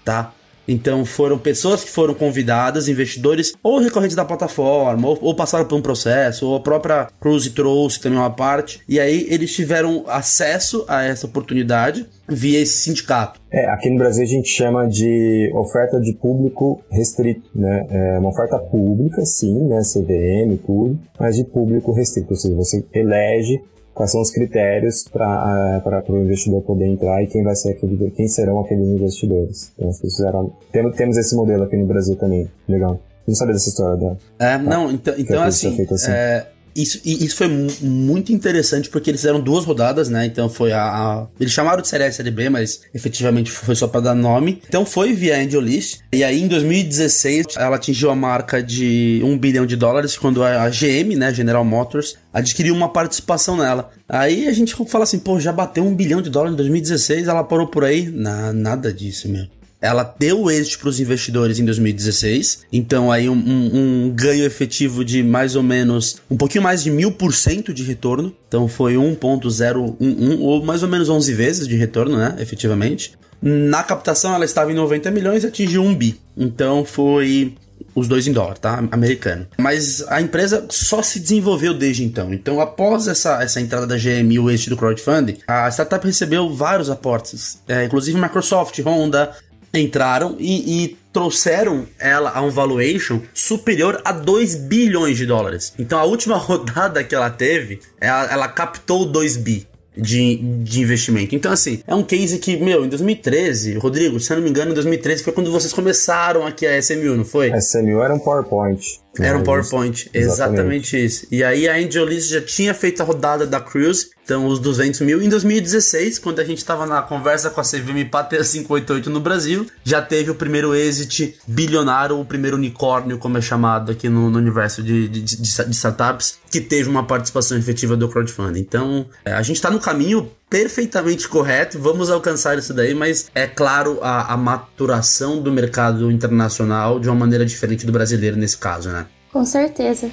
tá? 0.04 0.34
Então 0.70 1.04
foram 1.04 1.40
pessoas 1.40 1.84
que 1.84 1.90
foram 1.90 2.14
convidadas, 2.14 2.88
investidores 2.88 3.54
ou 3.64 3.80
recorrentes 3.80 4.16
da 4.16 4.24
plataforma, 4.24 5.08
ou, 5.08 5.18
ou, 5.20 5.36
passaram 5.36 5.66
por 5.66 5.76
um 5.76 5.82
processo, 5.82 6.48
ou 6.48 6.58
a 6.58 6.60
própria 6.60 7.08
Cruise 7.20 7.50
trouxe 7.50 8.00
também 8.00 8.20
uma 8.20 8.30
parte. 8.30 8.80
E 8.88 9.00
aí 9.00 9.26
eles 9.32 9.52
tiveram 9.52 10.04
acesso 10.08 10.86
a 10.88 11.04
essa 11.04 11.26
oportunidade 11.26 12.06
via 12.28 12.60
esse 12.60 12.84
sindicato. 12.84 13.42
É, 13.52 13.68
aqui 13.72 13.90
no 13.90 13.98
Brasil 13.98 14.24
a 14.24 14.28
gente 14.28 14.48
chama 14.48 14.88
de 14.88 15.52
oferta 15.56 16.00
de 16.00 16.14
público 16.14 16.84
restrito, 16.92 17.50
né? 17.56 17.88
É 17.90 18.20
uma 18.20 18.30
oferta 18.30 18.60
pública, 18.60 19.26
sim, 19.26 19.68
né? 19.68 19.82
CVM, 19.82 20.56
tudo, 20.64 21.00
mas 21.20 21.36
de 21.36 21.46
público 21.46 21.92
restrito, 21.92 22.30
ou 22.30 22.36
seja, 22.38 22.56
você 22.56 22.86
elege 22.94 23.60
quais 24.00 24.14
são 24.14 24.22
os 24.22 24.32
critérios 24.32 25.04
para 25.12 26.04
o 26.08 26.22
investidor 26.22 26.62
poder 26.62 26.86
entrar 26.86 27.22
e 27.22 27.28
quem 27.28 27.44
vai 27.44 27.54
ser 27.54 27.72
aquele, 27.72 28.10
quem 28.12 28.30
serão 28.30 28.62
aqueles 28.62 28.88
investidores. 28.88 29.74
Então, 29.78 29.92
fizeram, 29.92 30.54
temos, 30.72 30.96
temos 30.96 31.18
esse 31.18 31.36
modelo 31.36 31.64
aqui 31.64 31.76
no 31.76 31.86
Brasil 31.86 32.16
também. 32.16 32.50
Legal. 32.66 32.98
Não 33.28 33.36
sabia 33.36 33.56
dessa 33.56 33.68
história 33.68 33.98
da. 33.98 34.16
É, 34.40 34.58
não, 34.58 34.90
então, 34.90 35.14
então 35.18 35.44
assim, 35.44 35.86
assim. 35.92 36.12
É, 36.12 36.48
isso, 36.76 37.00
isso 37.04 37.36
foi 37.36 37.48
muito 37.82 38.32
interessante 38.32 38.90
porque 38.90 39.10
eles 39.10 39.22
fizeram 39.22 39.40
duas 39.40 39.66
rodadas, 39.66 40.10
né? 40.10 40.26
Então 40.26 40.50
foi 40.50 40.72
a. 40.72 40.82
a 40.82 41.28
eles 41.40 41.54
chamaram 41.54 41.82
de 41.82 41.88
série 41.88 42.04
A 42.04 42.12
série 42.12 42.32
B, 42.32 42.50
mas 42.50 42.82
efetivamente 42.94 43.52
foi 43.52 43.76
só 43.76 43.88
para 43.88 44.02
dar 44.02 44.16
nome. 44.16 44.62
Então 44.68 44.86
foi 44.86 45.14
via 45.14 45.38
Angel 45.38 45.62
List. 45.62 46.00
E 46.12 46.24
aí 46.24 46.42
em 46.42 46.48
2016 46.48 47.48
ela 47.58 47.76
atingiu 47.76 48.10
a 48.10 48.16
marca 48.16 48.62
de 48.62 49.22
1 49.24 49.38
bilhão 49.38 49.66
de 49.66 49.76
dólares 49.76 50.18
quando 50.18 50.44
a 50.44 50.70
GM, 50.70 51.16
né? 51.16 51.34
General 51.34 51.64
Motors, 51.64 52.16
adquiriu 52.34 52.74
uma 52.74 52.90
participação 52.90 53.58
nela. 53.58 53.92
Aí 54.08 54.48
a 54.48 54.54
gente 54.54 54.76
fala 54.88 55.04
assim, 55.04 55.20
pô, 55.20 55.40
já 55.40 55.52
bateu 55.52 55.86
um 55.86 55.96
bilhão 55.96 56.22
de 56.22 56.30
dólares 56.30 56.54
em 56.54 56.58
2016, 56.58 57.28
ela 57.28 57.44
parou 57.44 57.68
por 57.68 57.84
aí? 57.84 58.10
Na, 58.10 58.52
nada 58.54 58.92
disso, 58.92 59.30
meu 59.30 59.59
ela 59.82 60.04
deu 60.18 60.50
êxito 60.52 60.80
para 60.80 60.90
os 60.90 61.00
investidores 61.00 61.60
em 61.60 61.66
2016. 61.66 62.66
Então, 62.72 63.12
aí, 63.12 63.30
um, 63.30 63.34
um, 63.34 64.06
um, 64.08 64.10
ganho 64.14 64.44
efetivo 64.44 65.06
de 65.06 65.24
mais 65.24 65.56
ou 65.56 65.64
menos 65.64 66.18
um 66.30 66.36
pouquinho 66.36 66.64
mais 66.64 66.84
de 66.84 66.92
mil 66.92 67.12
por 67.12 67.34
cento 67.34 67.74
de 67.74 67.84
retorno. 67.84 68.36
Então, 68.48 68.68
foi 68.68 68.96
1,011 68.96 70.38
ou 70.40 70.64
mais 70.64 70.84
ou 70.84 70.90
menos 70.90 71.10
11 71.10 71.34
vezes 71.34 71.68
de 71.68 71.76
retorno, 71.76 72.18
né? 72.18 72.36
Efetivamente. 72.40 73.14
Na 73.42 73.84
captação, 73.84 74.34
ela 74.36 74.44
estava 74.44 74.72
em 74.72 74.76
90 74.76 75.10
milhões 75.12 75.44
e 75.44 75.48
atingiu 75.48 75.82
1 75.82 75.96
bi. 75.96 76.20
Então, 76.36 76.84
foi 76.84 77.56
os 77.96 78.08
dois 78.08 78.28
em 78.28 78.34
dólar, 78.34 78.58
tá? 78.58 78.84
Americano. 78.92 79.48
Mas 79.58 80.06
a 80.08 80.22
empresa 80.22 80.66
só 80.70 81.02
se 81.02 81.20
desenvolveu 81.20 81.74
desde 81.74 82.04
então. 82.04 82.34
Então, 82.34 82.60
após 82.60 83.08
essa, 83.08 83.42
essa 83.42 83.60
entrada 83.62 83.88
da 83.88 83.96
GM 83.96 84.32
e 84.32 84.40
o 84.40 84.50
êxito 84.50 84.72
do 84.72 84.78
crowdfunding, 84.78 85.38
a 85.48 85.70
startup 85.70 86.06
recebeu 86.06 86.54
vários 86.54 86.90
aportes, 86.90 87.62
é, 87.68 87.86
inclusive 87.86 88.20
Microsoft, 88.20 88.78
Honda, 88.82 89.32
entraram 89.74 90.36
e, 90.40 90.84
e, 90.84 91.00
trouxeram 91.12 91.88
ela 91.98 92.32
a 92.32 92.42
um 92.42 92.50
valuation 92.50 93.22
superior 93.34 94.00
a 94.06 94.12
2 94.12 94.56
bilhões 94.56 95.18
de 95.18 95.26
dólares. 95.26 95.74
Então 95.78 95.98
a 95.98 96.04
última 96.04 96.38
rodada 96.38 97.04
que 97.04 97.16
ela 97.16 97.30
teve, 97.30 97.80
ela, 98.00 98.32
ela 98.32 98.48
captou 98.48 99.06
2 99.06 99.38
bi 99.38 99.68
de, 100.00 100.38
de 100.64 100.82
investimento. 100.82 101.36
Então, 101.36 101.52
assim, 101.52 101.82
é 101.86 101.94
um 101.94 102.04
case 102.04 102.40
que, 102.40 102.58
meu, 102.58 102.86
em 102.86 102.90
2013, 102.90 103.78
Rodrigo, 103.78 104.20
se 104.20 104.32
eu 104.32 104.38
não 104.38 104.44
me 104.44 104.50
engano, 104.50 104.72
em 104.72 104.74
2013 104.74 105.24
foi 105.24 105.34
quando 105.34 105.52
vocês 105.52 105.74
começaram 105.74 106.46
aqui 106.46 106.66
a 106.66 106.78
SMU, 106.80 107.16
não 107.16 107.26
foi? 107.26 107.52
A 107.52 107.58
SMU 107.58 108.02
era 108.02 108.14
um 108.14 108.20
PowerPoint. 108.20 108.82
Era 109.20 109.38
um 109.38 109.44
PowerPoint, 109.44 110.10
exatamente. 110.14 110.16
exatamente 110.16 111.06
isso. 111.06 111.28
E 111.30 111.44
aí 111.44 111.68
a 111.68 111.76
AngelList 111.76 112.30
já 112.30 112.42
tinha 112.42 112.74
feito 112.74 113.02
a 113.02 113.06
rodada 113.06 113.46
da 113.46 113.60
Cruise, 113.60 114.12
então 114.30 114.46
os 114.46 114.60
200 114.60 115.02
mil. 115.02 115.24
Em 115.24 115.28
2016, 115.28 116.20
quando 116.20 116.40
a 116.40 116.44
gente 116.44 116.60
estava 116.60 116.86
na 116.86 117.02
conversa 117.02 117.50
com 117.50 117.60
a 117.60 117.64
CVM 117.64 118.08
Patria 118.12 118.44
588 118.44 119.10
no 119.10 119.20
Brasil, 119.20 119.66
já 119.84 120.04
teve 120.04 120.30
o 120.30 120.36
primeiro 120.36 120.76
exit 120.76 121.36
bilionário, 121.48 122.20
o 122.20 122.24
primeiro 122.24 122.56
unicórnio, 122.56 123.18
como 123.18 123.40
é 123.40 123.42
chamado 123.42 123.92
aqui 123.92 124.08
no, 124.08 124.30
no 124.30 124.38
universo 124.38 124.84
de, 124.84 125.08
de, 125.08 125.22
de, 125.22 125.36
de, 125.36 125.76
startups, 125.76 126.38
que 126.52 126.62
teve 126.62 126.88
uma 126.88 127.04
participação 127.04 127.58
efetiva 127.58 127.98
do 127.98 128.08
crowdfunding. 128.08 128.60
Então, 128.60 129.08
é, 129.26 129.34
a 129.34 129.42
gente 129.42 129.56
está 129.56 129.72
no 129.72 129.80
caminho 129.80 130.32
perfeitamente 130.48 131.28
correto, 131.28 131.80
vamos 131.80 132.12
alcançar 132.12 132.56
isso 132.56 132.72
daí, 132.72 132.94
mas 132.94 133.32
é 133.34 133.48
claro 133.48 133.98
a, 134.04 134.32
a 134.32 134.38
maturação 134.38 135.42
do 135.42 135.52
mercado 135.52 136.12
internacional 136.12 137.00
de 137.00 137.10
uma 137.10 137.16
maneira 137.16 137.44
diferente 137.44 137.84
do 137.84 137.92
brasileiro 137.92 138.38
nesse 138.38 138.60
caso, 138.60 138.90
né? 138.90 139.08
Com 139.32 139.44
certeza. 139.44 140.12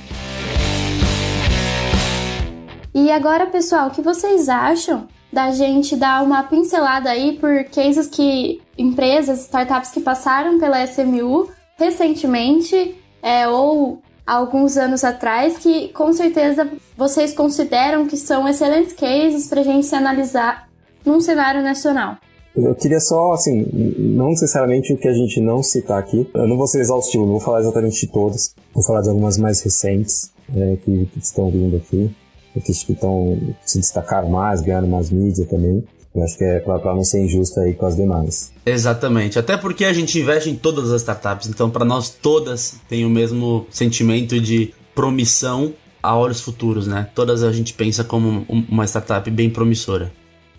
E 2.98 3.10
agora, 3.10 3.44
pessoal, 3.44 3.88
o 3.88 3.90
que 3.90 4.00
vocês 4.00 4.48
acham 4.48 5.06
da 5.30 5.50
gente 5.50 5.94
dar 5.94 6.24
uma 6.24 6.42
pincelada 6.44 7.10
aí 7.10 7.36
por 7.38 7.64
cases 7.64 8.06
que 8.06 8.62
empresas, 8.78 9.42
startups 9.42 9.90
que 9.90 10.00
passaram 10.00 10.58
pela 10.58 10.82
SMU 10.82 11.46
recentemente 11.76 12.96
é, 13.22 13.46
ou 13.46 14.00
alguns 14.26 14.78
anos 14.78 15.04
atrás 15.04 15.58
que 15.58 15.88
com 15.88 16.10
certeza 16.14 16.66
vocês 16.96 17.34
consideram 17.34 18.06
que 18.06 18.16
são 18.16 18.48
excelentes 18.48 18.94
cases 18.94 19.46
para 19.46 19.60
a 19.60 19.64
gente 19.64 19.84
se 19.84 19.94
analisar 19.94 20.66
num 21.04 21.20
cenário 21.20 21.62
nacional. 21.62 22.16
Eu 22.56 22.74
queria 22.74 22.98
só, 22.98 23.32
assim, 23.32 23.66
não 23.98 24.30
necessariamente 24.30 24.94
o 24.94 24.96
que 24.96 25.06
a 25.06 25.12
gente 25.12 25.38
não 25.38 25.62
citar 25.62 25.98
aqui. 25.98 26.26
Eu 26.32 26.48
não 26.48 26.56
vou 26.56 26.66
ser 26.66 26.80
exaustivo, 26.80 27.26
não 27.26 27.32
vou 27.32 27.40
falar 27.40 27.60
exatamente 27.60 28.06
de 28.06 28.10
todas. 28.10 28.54
Vou 28.72 28.82
falar 28.82 29.02
de 29.02 29.10
algumas 29.10 29.36
mais 29.36 29.60
recentes 29.60 30.32
é, 30.56 30.78
que, 30.82 31.04
que, 31.12 31.18
estão 31.18 31.50
vindo 31.50 31.76
aqui, 31.76 32.10
que 32.60 32.72
estão 32.72 33.38
se 33.64 33.78
destacaram 33.78 34.28
mais, 34.28 34.60
ganharam 34.60 34.88
mais 34.88 35.10
mídia 35.10 35.46
também. 35.46 35.84
Eu 36.14 36.22
acho 36.22 36.38
que 36.38 36.44
é 36.44 36.60
para 36.60 36.94
não 36.94 37.04
ser 37.04 37.22
injusto 37.22 37.60
aí 37.60 37.74
com 37.74 37.84
as 37.84 37.94
demais. 37.94 38.50
Exatamente. 38.64 39.38
Até 39.38 39.56
porque 39.56 39.84
a 39.84 39.92
gente 39.92 40.18
investe 40.18 40.48
em 40.48 40.56
todas 40.56 40.90
as 40.90 41.02
startups, 41.02 41.48
então 41.48 41.68
para 41.68 41.84
nós 41.84 42.08
todas 42.08 42.76
tem 42.88 43.04
o 43.04 43.10
mesmo 43.10 43.66
sentimento 43.70 44.40
de 44.40 44.72
promissão 44.94 45.74
a 46.02 46.16
olhos 46.16 46.40
futuros, 46.40 46.86
né? 46.86 47.08
Todas 47.14 47.42
a 47.42 47.52
gente 47.52 47.74
pensa 47.74 48.02
como 48.02 48.46
uma 48.48 48.86
startup 48.86 49.30
bem 49.30 49.50
promissora. 49.50 50.10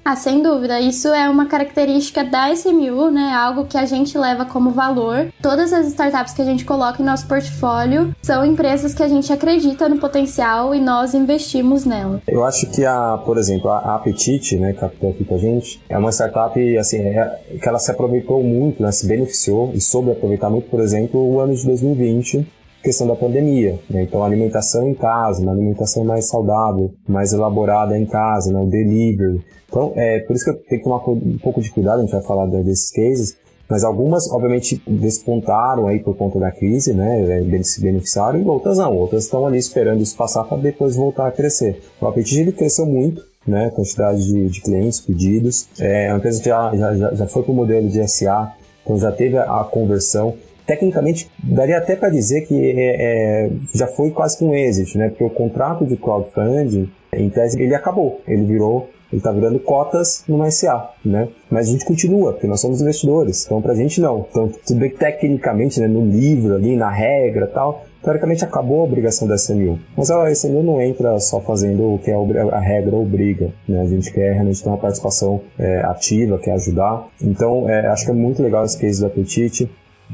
Ah, 0.10 0.15
sem 0.15 0.41
dúvida. 0.41 0.80
Isso 0.80 1.10
é 1.10 1.30
uma 1.30 1.48
característica 1.48 2.24
da 2.24 2.50
SMU, 2.54 3.12
né? 3.12 3.34
Algo 3.34 3.65
que 3.65 3.78
a 3.78 3.86
gente 3.86 4.17
leva 4.17 4.46
como 4.46 4.72
valor. 4.72 5.28
Todas 5.41 5.74
as 5.74 5.88
startups 5.88 6.32
que 6.32 6.41
a 6.41 6.46
gente 6.46 6.63
coloca 6.63 7.02
em 7.02 7.06
nosso 7.06 7.28
portfólio 7.28 8.15
são 8.24 8.46
empresas 8.46 8.93
que 8.93 9.04
a 9.04 9.10
gente 9.10 9.34
acredita 9.34 9.89
no 9.89 10.00
potencial 10.00 10.74
e 10.74 10.80
nós 10.80 11.13
investimos 11.13 11.84
nela. 11.84 12.22
Eu 12.26 12.46
acho 12.46 12.67
que 12.67 12.86
a, 12.86 13.17
por 13.17 13.38
exemplo, 13.38 13.70
a 13.70 13.96
Apetite, 13.96 14.58
né, 14.58 14.72
que 14.72 14.80
captou 14.80 15.10
aqui 15.10 15.26
com 15.26 15.36
a 15.36 15.39
gente, 15.39 15.84
é 15.89 15.98
uma 15.98 16.13
startup 16.13 16.78
assim, 16.78 17.00
é, 17.00 17.41
que 17.62 17.67
ela 17.67 17.78
se 17.78 17.91
aproveitou 17.91 18.41
muito, 18.41 18.82
né, 18.82 18.89
se 18.93 19.06
beneficiou 19.06 19.72
e 19.74 19.82
soube 19.82 20.12
aproveitar 20.12 20.50
muito, 20.50 20.70
por 20.70 20.80
exemplo, 20.80 21.20
o 21.20 21.41
ano 21.41 21.54
de 21.54 21.65
2020 21.65 22.48
questão 22.88 23.06
da 23.06 23.15
pandemia, 23.15 23.78
né? 23.89 24.04
Então, 24.04 24.23
alimentação 24.23 24.88
em 24.88 24.93
casa, 24.93 25.41
uma 25.41 25.52
alimentação 25.52 26.06
mais 26.06 26.30
saudável, 26.30 26.93
mais 27.06 27.34
elaborada 27.34 27.97
em 27.97 28.06
casa, 28.06 28.52
né? 28.52 28.65
Delivery. 28.65 29.41
Então, 29.67 29.91
é 29.95 30.19
por 30.19 30.34
isso 30.34 30.45
que 30.45 30.52
eu 30.52 30.56
tenho 30.56 30.82
que 30.82 30.84
tomar 30.84 31.06
um 31.10 31.38
pouco 31.38 31.62
de 31.62 31.69
cuidado, 31.69 32.00
a 32.00 32.02
gente 32.04 32.13
vai 32.13 32.21
falar 32.21 32.45
desses 32.45 32.89
cases, 32.89 33.36
mas 33.69 33.84
algumas, 33.84 34.32
obviamente, 34.32 34.82
despontaram 34.88 35.88
aí 35.88 36.00
por 36.00 36.15
conta 36.15 36.39
da 36.39 36.50
crise, 36.50 36.93
né? 36.93 37.41
É, 37.43 37.63
se 37.63 37.82
beneficiaram, 37.82 38.39
e 38.39 38.45
outras 38.45 38.78
não. 38.78 38.95
Outras 38.95 39.26
estão 39.26 39.45
ali 39.45 39.58
esperando 39.58 40.02
isso 40.02 40.15
passar 40.15 40.45
para 40.45 40.58
depois 40.58 40.95
voltar 40.95 41.28
a 41.28 41.32
crescer. 41.32 41.82
O 42.00 42.08
Apetite, 42.08 42.39
ele 42.39 42.54
cresceu 42.54 42.86
muito, 42.86 43.21
né? 43.45 43.69
Quantidade 43.71 44.26
de, 44.26 44.47
de 44.47 44.62
clientes, 44.62 45.02
pedidos. 45.02 45.67
É 45.78 46.08
uma 46.08 46.19
empresa 46.19 46.41
já, 46.41 46.73
já, 46.73 47.13
já 47.15 47.28
foi 47.28 47.43
para 47.43 47.52
o 47.52 47.56
modelo 47.56 47.89
de 47.89 48.08
SA, 48.08 48.54
então 48.82 48.97
já 48.97 49.12
teve 49.12 49.38
a, 49.38 49.60
a 49.60 49.65
conversão 49.65 50.36
tecnicamente 50.67 51.32
daria 51.41 51.77
até 51.77 51.95
para 51.95 52.10
dizer 52.10 52.41
que 52.41 52.53
é, 52.53 53.45
é, 53.45 53.49
já 53.73 53.88
foi 53.88 54.12
quase 54.12 54.38
que 54.38 54.43
um 54.43 54.53
exit, 54.53 54.97
né? 54.97 55.10
Porque 55.10 55.23
o 55.23 55.30
contrato 55.30 55.86
de 55.86 55.95
crowdfunding, 55.95 56.91
em 57.13 57.30
tese, 57.30 57.60
ele 57.60 57.73
acabou, 57.73 58.21
ele 58.27 58.43
virou 58.43 58.89
ele 59.12 59.19
está 59.19 59.32
virando 59.32 59.60
cotas 59.60 60.23
no 60.27 60.49
SA, 60.51 60.91
né? 61.03 61.30
Mas 61.49 61.69
a 61.69 61.71
gente 61.71 61.86
continua, 61.86 62.34
porque 62.34 62.47
nós 62.47 62.60
somos 62.60 62.82
investidores, 62.82 63.45
então 63.45 63.62
para 63.62 63.71
a 63.71 63.75
gente 63.75 64.01
não. 64.01 64.25
Então, 64.30 64.51
tudo 64.65 64.80
bem 64.80 64.89
que 64.89 64.97
tecnicamente, 64.97 65.80
né, 65.80 65.88
no 65.88 66.06
livro 66.06 66.56
ali, 66.56 66.75
na 66.75 66.89
regra 66.89 67.47
tal, 67.47 67.86
teoricamente 68.03 68.43
acabou 68.43 68.82
a 68.82 68.84
obrigação 68.84 69.27
da 69.27 69.36
SMU. 69.36 69.80
Mas 69.95 70.12
a 70.12 70.30
SMU 70.32 70.62
não 70.62 70.82
entra 70.82 71.17
só 71.19 71.39
fazendo 71.39 71.93
o 71.93 71.99
que 71.99 72.12
a 72.12 72.60
regra 72.60 72.95
obriga, 72.95 73.53
né? 73.67 73.82
A 73.82 73.86
gente 73.86 74.12
quer 74.12 74.34
realmente 74.34 74.62
ter 74.62 74.69
uma 74.69 74.77
participação 74.77 75.41
é, 75.58 75.80
ativa, 75.86 76.38
quer 76.38 76.53
ajudar. 76.53 77.08
Então, 77.21 77.69
é, 77.69 77.88
acho 77.88 78.06
que 78.06 78.12
é 78.12 78.13
muito 78.13 78.43
legal 78.43 78.65
esse 78.65 78.77
case 78.77 79.01
da 79.01 79.10
Petite. 79.10 79.69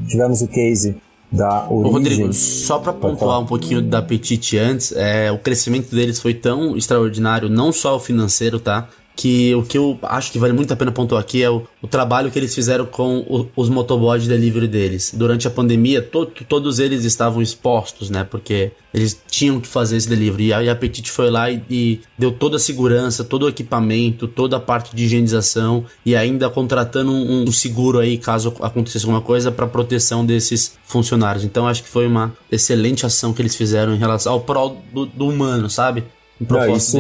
Tivemos 0.07 0.41
o 0.41 0.47
case 0.47 0.95
da 1.31 1.67
origem. 1.69 1.85
Ô, 1.85 1.89
Rodrigo, 1.89 2.33
só 2.33 2.79
para 2.79 2.93
pontuar 2.93 3.39
um 3.39 3.45
pouquinho 3.45 3.81
da 3.81 4.01
Petite 4.01 4.57
antes, 4.57 4.91
é, 4.91 5.31
o 5.31 5.39
crescimento 5.39 5.93
deles 5.93 6.19
foi 6.19 6.33
tão 6.33 6.77
extraordinário, 6.77 7.49
não 7.49 7.71
só 7.71 7.95
o 7.95 7.99
financeiro, 7.99 8.59
tá? 8.59 8.87
Que 9.15 9.53
o 9.53 9.63
que 9.63 9.77
eu 9.77 9.97
acho 10.03 10.31
que 10.31 10.39
vale 10.39 10.53
muito 10.53 10.73
a 10.73 10.75
pena 10.75 10.91
pontuar 10.91 11.21
aqui 11.21 11.43
é 11.43 11.49
o, 11.49 11.63
o 11.81 11.87
trabalho 11.87 12.31
que 12.31 12.39
eles 12.39 12.53
fizeram 12.53 12.85
com 12.85 13.19
o, 13.19 13.47
os 13.55 13.69
motoboys 13.69 14.23
de 14.23 14.29
delivery 14.29 14.67
deles. 14.67 15.13
Durante 15.15 15.47
a 15.47 15.51
pandemia, 15.51 16.01
to, 16.01 16.25
todos 16.47 16.79
eles 16.79 17.03
estavam 17.05 17.41
expostos, 17.41 18.09
né? 18.09 18.23
Porque 18.23 18.71
eles 18.93 19.19
tinham 19.29 19.59
que 19.59 19.67
fazer 19.67 19.97
esse 19.97 20.09
delivery. 20.09 20.47
E 20.47 20.53
a 20.53 20.71
Apetite 20.71 21.11
foi 21.11 21.29
lá 21.29 21.49
e, 21.49 21.63
e, 21.69 21.99
deu 22.17 22.31
toda 22.31 22.57
a 22.57 22.59
segurança, 22.59 23.23
todo 23.23 23.43
o 23.43 23.49
equipamento, 23.49 24.27
toda 24.27 24.57
a 24.57 24.59
parte 24.59 24.95
de 24.95 25.03
higienização 25.05 25.85
e 26.05 26.15
ainda 26.15 26.49
contratando 26.49 27.11
um, 27.11 27.43
um 27.43 27.51
seguro 27.51 27.99
aí 27.99 28.17
caso 28.17 28.53
acontecesse 28.61 29.05
alguma 29.05 29.21
coisa 29.21 29.51
para 29.51 29.67
proteção 29.67 30.25
desses 30.25 30.77
funcionários. 30.85 31.43
Então 31.43 31.67
acho 31.67 31.83
que 31.83 31.89
foi 31.89 32.07
uma 32.07 32.35
excelente 32.51 33.05
ação 33.05 33.33
que 33.33 33.41
eles 33.41 33.55
fizeram 33.55 33.93
em 33.93 33.97
relação 33.97 34.33
ao 34.33 34.41
prol 34.41 34.83
do, 34.91 35.05
do 35.05 35.27
humano, 35.27 35.69
sabe? 35.69 36.03
Não, 36.49 36.75
isso, 36.75 36.97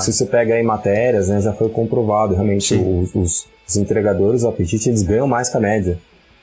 se 0.00 0.12
você 0.12 0.26
pega 0.26 0.54
aí 0.54 0.62
matérias, 0.62 1.28
né, 1.28 1.40
já 1.40 1.52
foi 1.52 1.68
comprovado 1.68 2.34
realmente 2.34 2.74
os, 2.74 3.14
os, 3.14 3.46
os, 3.68 3.76
entregadores, 3.76 4.42
o 4.42 4.48
apetite, 4.48 4.88
eles 4.88 5.02
ganham 5.02 5.26
mais 5.26 5.48
que 5.48 5.56
a 5.56 5.60
média. 5.60 5.98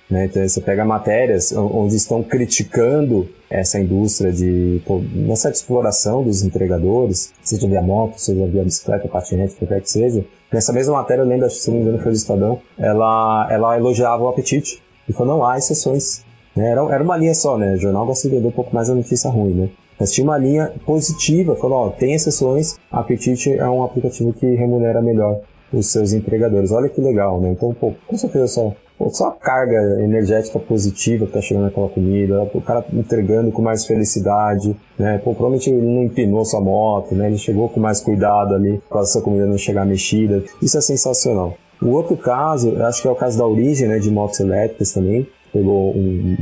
Né? 0.09 0.25
Então 0.25 0.47
você 0.47 0.59
pega 0.59 0.83
matérias 0.83 1.51
onde 1.51 1.95
estão 1.95 2.23
criticando 2.23 3.29
essa 3.49 3.79
indústria 3.79 4.31
de 4.31 4.81
pô, 4.85 5.01
uma 5.13 5.35
certa 5.35 5.57
exploração 5.57 6.23
dos 6.23 6.43
entregadores, 6.43 7.31
seja 7.43 7.67
via 7.67 7.81
moto, 7.81 8.17
seja 8.17 8.45
via 8.47 8.63
bicicleta, 8.63 9.07
patinete, 9.07 9.55
qualquer 9.55 9.81
que 9.81 9.89
seja. 9.89 10.25
Nessa 10.51 10.73
mesma 10.73 10.93
matéria, 10.93 11.21
eu 11.21 11.27
lembro, 11.27 11.49
se 11.49 11.69
não 11.69 11.77
me 11.77 11.83
engano 11.83 11.99
foi 11.99 12.11
do 12.11 12.15
Estadão, 12.15 12.59
ela, 12.77 13.47
ela 13.51 13.77
elogiava 13.77 14.23
o 14.23 14.27
apetite 14.27 14.81
e 15.07 15.13
falou, 15.13 15.37
não, 15.37 15.45
há 15.45 15.57
exceções. 15.57 16.23
Né? 16.55 16.71
Era, 16.71 16.81
era 16.91 17.03
uma 17.03 17.17
linha 17.17 17.33
só, 17.35 17.57
né? 17.57 17.73
O 17.73 17.77
jornal 17.77 18.05
gosta 18.05 18.27
de 18.27 18.35
vender 18.35 18.47
um 18.47 18.51
pouco 18.51 18.73
mais 18.73 18.89
a 18.89 18.95
notícia 18.95 19.29
ruim, 19.29 19.53
né? 19.53 19.69
Mas 19.99 20.11
tinha 20.11 20.23
uma 20.23 20.37
linha 20.37 20.71
positiva, 20.85 21.55
falou, 21.55 21.87
ó, 21.87 21.89
tem 21.89 22.13
exceções, 22.13 22.77
Apetite 22.91 23.51
é 23.51 23.69
um 23.69 23.83
aplicativo 23.83 24.31
que 24.33 24.45
remunera 24.55 25.01
melhor 25.01 25.41
os 25.73 25.91
seus 25.91 26.13
entregadores. 26.13 26.71
Olha 26.71 26.89
que 26.89 27.01
legal, 27.01 27.39
né? 27.39 27.51
Então, 27.51 27.73
pô, 27.73 27.93
com 28.07 28.17
certeza 28.17 28.47
só, 28.47 28.73
pô, 28.97 29.09
só 29.09 29.27
a 29.27 29.31
carga 29.31 30.01
energética 30.01 30.57
positiva 30.57 31.25
que 31.25 31.33
tá 31.33 31.41
chegando 31.41 31.65
naquela 31.65 31.89
comida, 31.89 32.49
o 32.53 32.61
cara 32.61 32.83
entregando 32.93 33.51
com 33.51 33.61
mais 33.61 33.85
felicidade, 33.85 34.75
né? 34.97 35.17
Pô, 35.19 35.31
provavelmente 35.33 35.69
ele 35.69 35.81
não 35.81 36.03
empinou 36.03 36.43
sua 36.45 36.61
moto, 36.61 37.13
né? 37.13 37.27
Ele 37.27 37.37
chegou 37.37 37.69
com 37.69 37.79
mais 37.79 38.01
cuidado 38.01 38.55
ali, 38.55 38.81
para 38.89 39.01
a 39.01 39.05
sua 39.05 39.21
comida 39.21 39.45
não 39.45 39.57
chegar 39.57 39.85
mexida. 39.85 40.43
Isso 40.61 40.77
é 40.77 40.81
sensacional. 40.81 41.55
O 41.81 41.89
outro 41.89 42.17
caso, 42.17 42.81
acho 42.83 43.01
que 43.01 43.07
é 43.07 43.11
o 43.11 43.15
caso 43.15 43.37
da 43.37 43.47
origem, 43.47 43.87
né, 43.87 43.99
de 43.99 44.11
motos 44.11 44.39
elétricas 44.41 44.91
também, 44.91 45.25
pegou 45.53 45.95
um, 45.95 46.35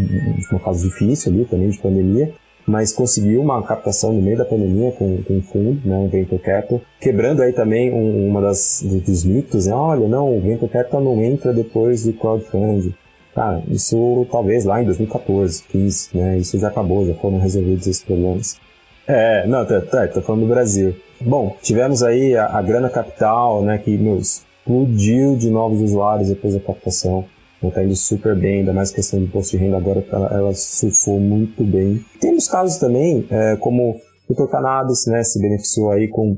uma 0.52 0.60
fase 0.60 0.88
difícil 0.88 1.32
ali 1.32 1.46
também 1.46 1.70
de 1.70 1.78
pandemia, 1.78 2.34
mas 2.68 2.92
conseguiu 2.92 3.42
uma 3.42 3.64
captação 3.64 4.12
no 4.12 4.22
meio 4.22 4.38
da 4.38 4.44
pandemia 4.44 4.92
com, 4.92 5.24
com 5.24 5.36
um 5.36 5.42
fundo, 5.42 5.88
né, 5.88 5.96
um 5.96 6.10
venture 6.10 6.42
capital, 6.42 6.82
quebrando 7.00 7.42
aí 7.42 7.54
também 7.54 7.94
um, 7.94 8.28
uma 8.28 8.42
das 8.42 8.84
dos 8.84 9.24
mitos, 9.24 9.68
né, 9.68 9.74
olha, 9.74 10.06
não, 10.08 10.38
o 10.38 10.42
venture 10.42 10.70
capital 10.70 11.02
não 11.02 11.24
entra 11.24 11.54
depois 11.54 12.04
do 12.04 12.12
crowdfunding. 12.12 12.94
Cara, 13.34 13.64
isso 13.70 14.28
talvez 14.30 14.66
lá 14.66 14.82
em 14.82 14.86
2014, 14.86 15.64
15, 15.64 16.10
né, 16.14 16.38
isso 16.38 16.60
já 16.60 16.68
acabou, 16.68 17.06
já 17.06 17.14
foram 17.14 17.40
resolvidos 17.40 17.88
esses 17.88 18.04
problemas. 18.04 18.60
É, 19.08 19.48
não, 19.48 19.66
tá, 19.66 19.80
tá, 19.80 20.08
tô 20.08 20.22
falando 20.22 20.42
do 20.42 20.48
Brasil. 20.48 20.94
Bom, 21.22 21.56
tivemos 21.62 22.04
aí 22.04 22.36
a, 22.36 22.48
a 22.48 22.62
grana 22.62 22.90
capital, 22.90 23.64
né, 23.64 23.78
que, 23.78 23.98
meu, 23.98 24.18
explodiu 24.18 25.38
de 25.38 25.50
novos 25.50 25.82
usuários 25.82 26.28
depois 26.28 26.54
da 26.54 26.60
captação. 26.60 27.24
Não 27.62 27.70
está 27.70 27.84
indo 27.84 27.96
super 27.96 28.36
bem, 28.36 28.60
ainda 28.60 28.74
mais 28.74 28.92
questão 28.92 29.20
de 29.20 29.26
imposto 29.26 29.58
de 29.58 29.64
renda 29.64 29.78
agora, 29.78 30.06
ela, 30.12 30.28
ela 30.28 30.54
surfou 30.54 31.20
muito 31.20 31.64
bem. 31.64 32.04
Temos 32.22 32.48
casos 32.48 32.78
também, 32.78 33.26
é, 33.30 33.56
como 33.56 33.96
o 34.30 34.34
Dr. 34.34 34.48
Cannabis, 34.48 35.06
né, 35.08 35.24
se 35.24 35.42
beneficiou 35.42 35.92
aí 35.92 36.08
com 36.08 36.38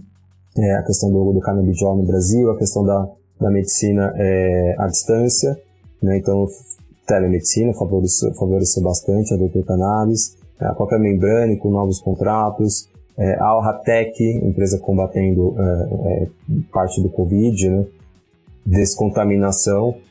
é, 0.58 0.76
a 0.76 0.84
questão 0.84 1.12
do, 1.12 1.34
do 1.34 1.40
canabidiol 1.40 1.98
no 1.98 2.06
Brasil, 2.06 2.50
a 2.52 2.58
questão 2.58 2.86
da, 2.86 3.08
da 3.40 3.50
medicina 3.50 4.14
é, 4.16 4.76
à 4.78 4.88
distância, 4.88 5.58
né, 6.02 6.18
então 6.18 6.48
telemedicina 7.06 7.74
favoreceu, 7.74 8.34
favoreceu 8.36 8.84
bastante 8.84 9.34
a 9.34 9.38
Dr. 9.38 9.66
Cannabis, 9.66 10.38
a 10.60 10.74
própria 10.74 11.00
Membrane 11.00 11.58
com 11.58 11.72
novos 11.72 12.00
contratos, 12.00 12.88
é, 13.18 13.34
a 13.36 13.46
Alratec, 13.46 14.24
empresa 14.24 14.80
combatendo 14.80 15.56
é, 15.58 15.64
é, 15.64 16.28
parte 16.72 17.02
do 17.02 17.10
Covid, 17.10 17.70
né, 17.70 17.86
descontaminação, 18.66 19.96
é, 19.96 20.09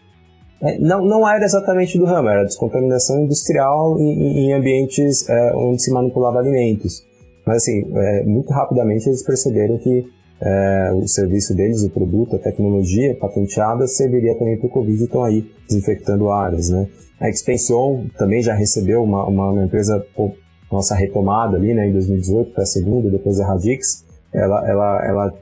não, 0.81 1.05
não 1.05 1.29
era 1.29 1.45
exatamente 1.45 1.99
do 1.99 2.05
ramo, 2.05 2.29
era 2.29 2.45
descontaminação 2.45 3.21
industrial 3.21 3.99
em, 3.99 4.47
em 4.47 4.53
ambientes 4.53 5.29
é, 5.29 5.55
onde 5.55 5.83
se 5.83 5.93
manipulava 5.93 6.39
alimentos. 6.39 7.07
Mas 7.47 7.59
assim, 7.59 7.85
é, 7.95 8.25
muito 8.25 8.53
rapidamente 8.53 9.09
eles 9.09 9.23
perceberam 9.23 9.79
que 9.79 10.05
é, 10.41 10.93
o 10.93 11.07
serviço 11.07 11.55
deles, 11.55 11.83
o 11.83 11.91
produto, 11.91 12.37
a 12.37 12.39
tecnologia 12.39 13.17
patenteada 13.17 13.87
serviria 13.87 14.37
também 14.39 14.57
para 14.57 14.67
o 14.67 14.71
Covid 14.71 15.01
e 15.01 15.05
estão 15.05 15.25
aí 15.25 15.45
desinfectando 15.69 16.31
áreas, 16.31 16.71
né? 16.71 16.89
A 17.21 17.29
Expansion 17.29 18.05
também 18.17 18.43
já 18.43 18.55
recebeu 18.55 19.03
uma, 19.03 19.27
uma, 19.27 19.51
uma 19.51 19.65
empresa, 19.65 20.05
pô, 20.15 20.33
nossa 20.71 20.95
retomada 20.95 21.57
ali, 21.57 21.75
né, 21.75 21.89
em 21.89 21.93
2018, 21.93 22.53
foi 22.53 22.63
a 22.63 22.67
segunda, 22.67 23.11
depois 23.11 23.41
a 23.41 23.47
Radix, 23.47 24.05
ela, 24.33 24.69
ela, 24.69 25.07
ela 25.07 25.35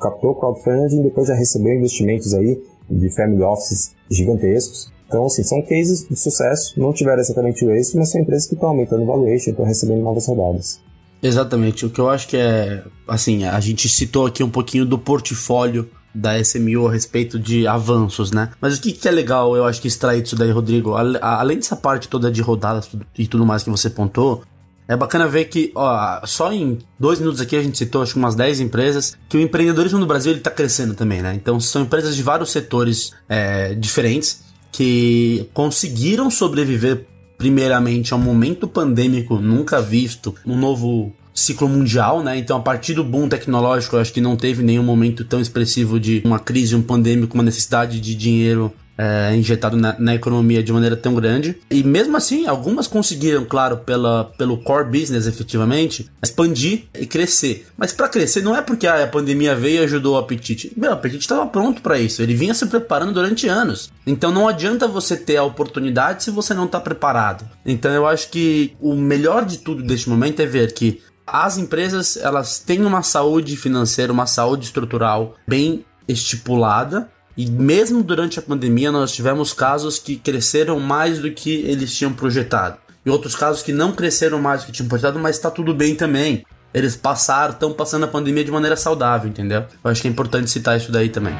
captou 0.00 0.34
crowdfunding, 0.34 1.02
depois 1.02 1.28
já 1.28 1.34
recebeu 1.34 1.74
investimentos 1.74 2.34
aí 2.34 2.60
de 2.90 3.14
family 3.14 3.42
offices 3.42 3.94
gigantescos. 4.16 4.92
Então, 5.06 5.26
assim, 5.26 5.42
são 5.42 5.60
cases 5.62 6.08
de 6.08 6.16
sucesso, 6.16 6.78
não 6.80 6.92
tiveram 6.92 7.20
exatamente 7.20 7.64
o 7.64 7.70
êxito, 7.70 7.98
mas 7.98 8.10
são 8.10 8.20
empresas 8.20 8.46
que 8.46 8.54
estão 8.54 8.70
aumentando 8.70 9.02
o 9.02 9.06
valuation, 9.06 9.50
estão 9.50 9.64
recebendo 9.64 10.02
novas 10.02 10.26
rodadas. 10.26 10.80
Exatamente. 11.22 11.84
O 11.84 11.90
que 11.90 12.00
eu 12.00 12.08
acho 12.08 12.26
que 12.28 12.36
é, 12.36 12.82
assim, 13.06 13.44
a 13.44 13.60
gente 13.60 13.88
citou 13.88 14.26
aqui 14.26 14.42
um 14.42 14.50
pouquinho 14.50 14.86
do 14.86 14.98
portfólio 14.98 15.88
da 16.14 16.38
SMU 16.38 16.88
a 16.88 16.92
respeito 16.92 17.38
de 17.38 17.66
avanços, 17.66 18.32
né? 18.32 18.50
Mas 18.60 18.76
o 18.76 18.82
que, 18.82 18.92
que 18.92 19.08
é 19.08 19.10
legal, 19.10 19.56
eu 19.56 19.64
acho 19.64 19.80
que 19.80 19.88
extrair 19.88 20.22
disso 20.22 20.36
daí, 20.36 20.50
Rodrigo, 20.50 20.94
além 20.94 21.56
dessa 21.56 21.76
parte 21.76 22.08
toda 22.08 22.30
de 22.30 22.42
rodadas 22.42 22.90
e 23.16 23.26
tudo 23.26 23.46
mais 23.46 23.62
que 23.62 23.70
você 23.70 23.88
pontou, 23.88 24.42
é 24.88 24.96
bacana 24.96 25.26
ver 25.28 25.46
que, 25.46 25.72
ó, 25.74 26.20
só 26.26 26.52
em 26.52 26.78
dois 26.98 27.18
minutos 27.18 27.40
aqui 27.40 27.56
a 27.56 27.62
gente 27.62 27.78
citou 27.78 28.02
acho 28.02 28.12
que 28.12 28.18
umas 28.18 28.34
10 28.34 28.60
empresas 28.60 29.16
que 29.28 29.36
o 29.36 29.40
empreendedorismo 29.40 29.98
no 29.98 30.06
Brasil 30.06 30.32
ele 30.32 30.40
tá 30.40 30.50
crescendo 30.50 30.94
também, 30.94 31.22
né? 31.22 31.34
Então 31.34 31.58
são 31.60 31.82
empresas 31.82 32.16
de 32.16 32.22
vários 32.22 32.50
setores 32.50 33.12
é, 33.28 33.74
diferentes 33.74 34.42
que 34.70 35.48
conseguiram 35.52 36.30
sobreviver 36.30 37.06
primeiramente 37.38 38.12
ao 38.12 38.18
momento 38.18 38.68
pandêmico 38.68 39.38
nunca 39.38 39.80
visto, 39.80 40.34
um 40.46 40.56
novo 40.56 41.12
ciclo 41.34 41.68
mundial, 41.68 42.22
né? 42.22 42.36
Então, 42.36 42.58
a 42.58 42.60
partir 42.60 42.94
do 42.94 43.02
boom 43.02 43.28
tecnológico, 43.28 43.96
eu 43.96 44.00
acho 44.00 44.12
que 44.12 44.20
não 44.20 44.36
teve 44.36 44.62
nenhum 44.62 44.82
momento 44.82 45.24
tão 45.24 45.40
expressivo 45.40 45.98
de 45.98 46.22
uma 46.24 46.38
crise, 46.38 46.76
um 46.76 46.82
pandêmico, 46.82 47.34
uma 47.34 47.42
necessidade 47.42 48.00
de 48.00 48.14
dinheiro 48.14 48.72
é, 48.96 49.34
injetado 49.34 49.76
na, 49.76 49.96
na, 49.98 50.14
economia 50.14 50.62
de 50.62 50.72
maneira 50.72 50.96
tão 50.96 51.14
grande. 51.14 51.58
E 51.70 51.82
mesmo 51.82 52.16
assim, 52.16 52.46
algumas 52.46 52.86
conseguiram, 52.86 53.44
claro, 53.44 53.78
pela, 53.78 54.24
pelo 54.36 54.58
core 54.58 55.00
business 55.00 55.26
efetivamente, 55.26 56.10
expandir 56.22 56.84
e 56.98 57.06
crescer. 57.06 57.66
Mas 57.76 57.92
para 57.92 58.08
crescer 58.08 58.42
não 58.42 58.56
é 58.56 58.62
porque 58.62 58.86
ah, 58.86 59.02
a 59.02 59.06
pandemia 59.06 59.54
veio 59.54 59.80
e 59.80 59.84
ajudou 59.84 60.14
o 60.14 60.18
apetite. 60.18 60.72
Meu, 60.76 60.90
o 60.90 60.94
apetite 60.94 61.22
estava 61.22 61.46
pronto 61.46 61.82
para 61.82 61.98
isso. 61.98 62.22
Ele 62.22 62.34
vinha 62.34 62.54
se 62.54 62.66
preparando 62.66 63.12
durante 63.12 63.48
anos. 63.48 63.90
Então 64.06 64.30
não 64.30 64.48
adianta 64.48 64.86
você 64.86 65.16
ter 65.16 65.36
a 65.36 65.44
oportunidade 65.44 66.24
se 66.24 66.30
você 66.30 66.54
não 66.54 66.66
está 66.66 66.80
preparado. 66.80 67.48
Então 67.64 67.92
eu 67.92 68.06
acho 68.06 68.30
que 68.30 68.76
o 68.80 68.94
melhor 68.94 69.44
de 69.44 69.58
tudo 69.58 69.82
deste 69.82 70.08
momento 70.08 70.40
é 70.40 70.46
ver 70.46 70.72
que 70.72 71.00
as 71.26 71.56
empresas 71.56 72.16
elas 72.16 72.58
têm 72.58 72.84
uma 72.84 73.02
saúde 73.02 73.56
financeira, 73.56 74.12
uma 74.12 74.26
saúde 74.26 74.66
estrutural 74.66 75.36
bem 75.46 75.84
estipulada 76.06 77.08
e 77.36 77.50
mesmo 77.50 78.02
durante 78.02 78.38
a 78.38 78.42
pandemia, 78.42 78.92
nós 78.92 79.12
tivemos 79.12 79.54
casos 79.54 79.98
que 79.98 80.16
cresceram 80.16 80.78
mais 80.78 81.18
do 81.18 81.30
que 81.30 81.62
eles 81.62 81.94
tinham 81.94 82.12
projetado. 82.12 82.76
E 83.04 83.10
outros 83.10 83.34
casos 83.34 83.62
que 83.62 83.72
não 83.72 83.92
cresceram 83.92 84.40
mais 84.40 84.62
do 84.62 84.66
que 84.66 84.72
tinham 84.72 84.88
projetado, 84.88 85.18
mas 85.18 85.36
está 85.36 85.50
tudo 85.50 85.74
bem 85.74 85.94
também. 85.94 86.44
Eles 86.74 86.94
passaram, 86.94 87.54
estão 87.54 87.72
passando 87.72 88.04
a 88.04 88.08
pandemia 88.08 88.44
de 88.44 88.50
maneira 88.50 88.76
saudável, 88.76 89.28
entendeu? 89.28 89.64
Eu 89.82 89.90
acho 89.90 90.02
que 90.02 90.08
é 90.08 90.10
importante 90.10 90.50
citar 90.50 90.76
isso 90.76 90.92
daí 90.92 91.08
também. 91.08 91.34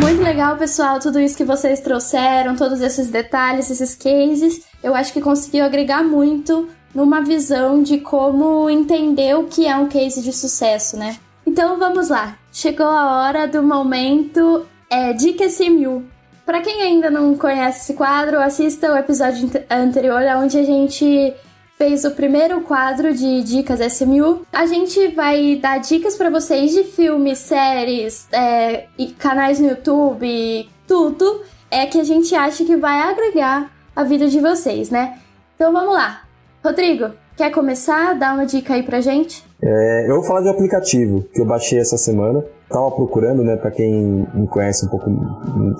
Muito 0.00 0.22
legal, 0.22 0.56
pessoal, 0.56 1.00
tudo 1.00 1.18
isso 1.20 1.36
que 1.36 1.44
vocês 1.44 1.80
trouxeram, 1.80 2.54
todos 2.54 2.80
esses 2.80 3.10
detalhes, 3.10 3.70
esses 3.70 3.94
cases. 3.94 4.62
Eu 4.82 4.94
acho 4.94 5.12
que 5.12 5.20
conseguiu 5.20 5.64
agregar 5.64 6.04
muito 6.04 6.68
numa 6.94 7.20
visão 7.20 7.82
de 7.82 7.98
como 7.98 8.70
entender 8.70 9.36
o 9.36 9.44
que 9.44 9.66
é 9.66 9.76
um 9.76 9.88
case 9.88 10.22
de 10.22 10.32
sucesso, 10.32 10.96
né? 10.96 11.18
Então 11.56 11.78
vamos 11.78 12.10
lá. 12.10 12.36
Chegou 12.52 12.84
a 12.84 13.22
hora 13.22 13.48
do 13.48 13.62
momento 13.62 14.66
é, 14.90 15.14
Dicas 15.14 15.58
SMU. 15.58 16.04
Para 16.44 16.60
quem 16.60 16.82
ainda 16.82 17.10
não 17.10 17.34
conhece 17.34 17.80
esse 17.80 17.94
quadro, 17.94 18.38
assista 18.38 18.92
o 18.92 18.96
episódio 18.98 19.50
anterior, 19.70 20.20
onde 20.36 20.58
a 20.58 20.62
gente 20.62 21.32
fez 21.78 22.04
o 22.04 22.10
primeiro 22.10 22.60
quadro 22.60 23.14
de 23.14 23.42
dicas 23.42 23.80
SMU. 23.80 24.44
A 24.52 24.66
gente 24.66 25.08
vai 25.08 25.56
dar 25.56 25.78
dicas 25.78 26.14
para 26.14 26.28
vocês 26.28 26.72
de 26.72 26.84
filmes, 26.84 27.38
séries, 27.38 28.28
é, 28.32 28.88
canais 29.18 29.58
no 29.58 29.70
YouTube, 29.70 30.68
tudo 30.86 31.40
é 31.70 31.86
que 31.86 31.98
a 31.98 32.04
gente 32.04 32.34
acha 32.34 32.66
que 32.66 32.76
vai 32.76 33.00
agregar 33.00 33.72
a 33.96 34.04
vida 34.04 34.28
de 34.28 34.40
vocês, 34.40 34.90
né? 34.90 35.20
Então 35.54 35.72
vamos 35.72 35.94
lá. 35.94 36.20
Rodrigo, 36.62 37.12
quer 37.34 37.50
começar? 37.50 38.12
Dá 38.12 38.34
uma 38.34 38.44
dica 38.44 38.74
aí 38.74 38.82
pra 38.82 39.00
gente? 39.00 39.45
É, 39.62 40.10
eu 40.10 40.16
vou 40.16 40.24
falar 40.24 40.42
de 40.42 40.48
um 40.48 40.50
aplicativo 40.50 41.24
que 41.32 41.40
eu 41.40 41.46
baixei 41.46 41.78
essa 41.78 41.96
semana. 41.96 42.44
Tava 42.68 42.90
procurando, 42.90 43.44
né, 43.44 43.56
pra 43.56 43.70
quem 43.70 44.26
me 44.34 44.48
conhece 44.48 44.84
um 44.84 44.88
pouco, 44.88 45.08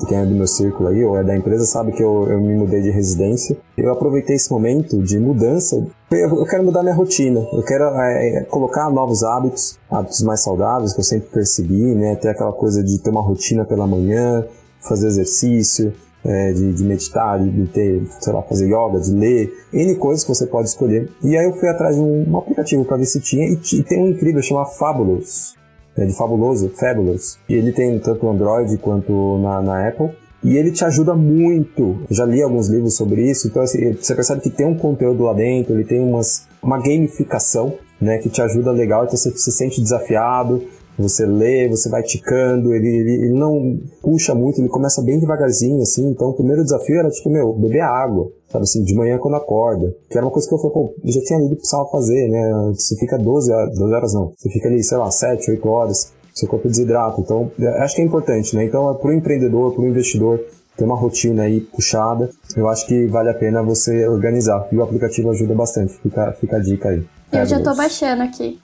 quem 0.09 0.19
é 0.19 0.25
do 0.25 0.35
meu 0.35 0.47
círculo 0.47 0.89
aí, 0.89 1.05
ou 1.05 1.19
é 1.19 1.25
da 1.25 1.37
empresa, 1.37 1.67
sabe 1.67 1.91
que 1.91 2.03
eu, 2.03 2.29
eu 2.29 2.41
me 2.41 2.55
mudei 2.55 2.81
de 2.81 2.91
residência. 2.91 3.57
Eu 3.77 3.91
aproveitei 3.91 4.37
esse 4.37 4.51
momento 4.53 5.03
de 5.03 5.19
mudança. 5.19 5.85
Eu, 6.13 6.39
eu 6.39 6.45
quero 6.47 6.63
mudar 6.63 6.83
minha 6.83 6.95
rotina. 6.95 7.41
Eu 7.53 7.63
quero 7.65 7.85
é, 7.85 8.37
é, 8.37 8.45
colocar 8.45 8.89
novos 8.89 9.25
hábitos, 9.25 9.79
hábitos 9.91 10.23
mais 10.23 10.43
saudáveis, 10.43 10.93
que 10.93 11.01
eu 11.01 11.05
sempre 11.05 11.29
percebi, 11.29 11.95
né, 11.95 12.15
ter 12.15 12.29
aquela 12.29 12.53
coisa 12.53 12.85
de 12.85 12.99
ter 13.03 13.11
uma 13.11 13.23
rotina 13.23 13.65
pela 13.65 13.87
manhã, 13.87 14.45
fazer 14.81 15.09
exercício, 15.09 15.93
é, 16.27 16.53
de, 16.53 16.73
de, 16.73 16.85
meditar, 16.85 17.39
de, 17.39 17.67
ter, 17.69 18.03
sei 18.21 18.33
lá, 18.33 18.43
fazer 18.43 18.67
yoga, 18.67 18.99
de 18.99 19.13
ler, 19.13 19.53
N 19.73 19.95
coisas 19.97 20.25
que 20.25 20.29
você 20.29 20.47
pode 20.47 20.69
escolher. 20.69 21.09
E 21.23 21.37
aí 21.37 21.47
eu 21.47 21.55
fui 21.55 21.69
atrás 21.69 21.95
de 21.95 22.03
um, 22.03 22.37
aplicativo 22.37 22.85
para 22.85 22.97
ver 22.97 23.07
se 23.07 23.21
tinha, 23.21 23.47
e, 23.47 23.59
e, 23.73 23.83
tem 23.83 24.03
um 24.03 24.09
incrível 24.09 24.43
chamado 24.43 24.71
Fabulous, 24.77 25.55
é, 25.97 26.05
de 26.05 26.17
fabuloso, 26.17 26.71
Fabulous. 26.71 27.39
E 27.49 27.55
ele 27.55 27.73
tem 27.73 27.99
tanto 28.01 28.25
no 28.25 28.33
Android 28.33 28.77
quanto 28.79 29.39
na, 29.39 29.63
na 29.63 29.89
Apple. 29.89 30.11
E 30.43 30.57
ele 30.57 30.71
te 30.71 30.85
ajuda 30.85 31.15
muito. 31.15 32.05
Já 32.11 32.25
li 32.25 32.43
alguns 32.43 32.69
livros 32.69 32.95
sobre 32.95 33.29
isso, 33.29 33.49
então 33.49 33.63
assim, 33.63 33.93
você 33.95 34.15
percebe 34.15 34.41
que 34.43 34.51
tem 34.51 34.67
um 34.67 34.77
conteúdo 34.77 35.25
lá 35.25 35.33
dentro, 35.33 35.75
ele 35.75 35.85
tem 35.85 35.99
umas, 35.99 36.47
uma 36.63 36.79
gamificação, 36.79 37.75
né, 38.01 38.19
que 38.19 38.29
te 38.29 38.43
ajuda 38.43 38.71
legal, 38.71 39.05
então 39.05 39.17
você 39.17 39.31
se 39.37 39.51
sente 39.51 39.81
desafiado, 39.81 40.63
você 40.99 41.27
lê, 41.27 41.69
você 41.69 41.89
vai 41.89 42.03
ticando, 42.03 42.75
ele, 42.75 42.89
ele, 42.89 43.13
ele, 43.27 43.33
não 43.33 43.79
puxa 44.03 44.35
muito, 44.35 44.61
ele 44.61 44.69
começa 44.69 45.03
bem 45.03 45.19
devagarzinho, 45.19 45.83
assim. 45.83 46.09
Então, 46.09 46.31
o 46.31 46.35
primeiro 46.35 46.63
desafio 46.63 46.99
era, 46.99 47.11
tipo, 47.11 47.29
meu, 47.29 47.53
beber 47.53 47.83
água, 47.83 48.31
sabe 48.51 48.63
assim, 48.63 48.83
de 48.83 48.95
manhã 48.95 49.19
quando 49.19 49.37
acorda. 49.37 49.95
Que 50.11 50.17
era 50.17 50.27
uma 50.27 50.33
coisa 50.33 50.49
que 50.49 50.55
eu 50.55 50.59
falei, 50.59 50.73
pô, 50.73 50.95
eu 51.05 51.13
já 51.13 51.21
tinha 51.21 51.39
lido 51.39 51.51
que 51.51 51.61
precisava 51.61 51.89
fazer, 51.89 52.29
né? 52.29 52.73
Você 52.75 52.97
fica 52.97 53.19
12 53.19 53.53
horas, 53.53 53.79
12 53.79 53.95
horas 53.95 54.15
não, 54.15 54.33
você 54.37 54.49
fica 54.49 54.69
ali, 54.69 54.83
sei 54.83 54.97
lá, 54.97 55.11
7, 55.11 55.51
8 55.51 55.69
horas, 55.69 56.13
seu 56.35 56.49
corpo 56.49 56.69
desidrata. 56.69 57.21
Então, 57.21 57.51
é, 57.61 57.83
acho 57.83 57.95
que 57.95 58.03
é 58.03 58.05
importante, 58.05 58.57
né? 58.57 58.65
Então, 58.65 58.91
é 58.91 58.95
pro 58.95 59.13
empreendedor, 59.13 59.75
pro 59.75 59.87
investidor, 59.87 60.41
ter 60.77 60.85
uma 60.85 60.97
rotina 60.97 61.45
aí 61.45 61.61
puxada, 61.61 62.29
eu 62.55 62.69
acho 62.69 62.87
que 62.87 63.07
vale 63.07 63.31
a 63.31 63.35
pena 63.35 63.63
você 63.63 64.07
organizar. 64.07 64.69
E 64.71 64.77
o 64.77 64.83
aplicativo 64.83 65.31
ajuda 65.31 65.55
bastante, 65.55 65.95
fica, 65.95 66.33
fica 66.33 66.57
a 66.57 66.61
dica 66.61 66.91
aí. 66.91 67.05
Eu 67.33 67.47
já 67.47 67.61
tô 67.61 67.75
baixando 67.75 68.23
aqui. 68.23 68.61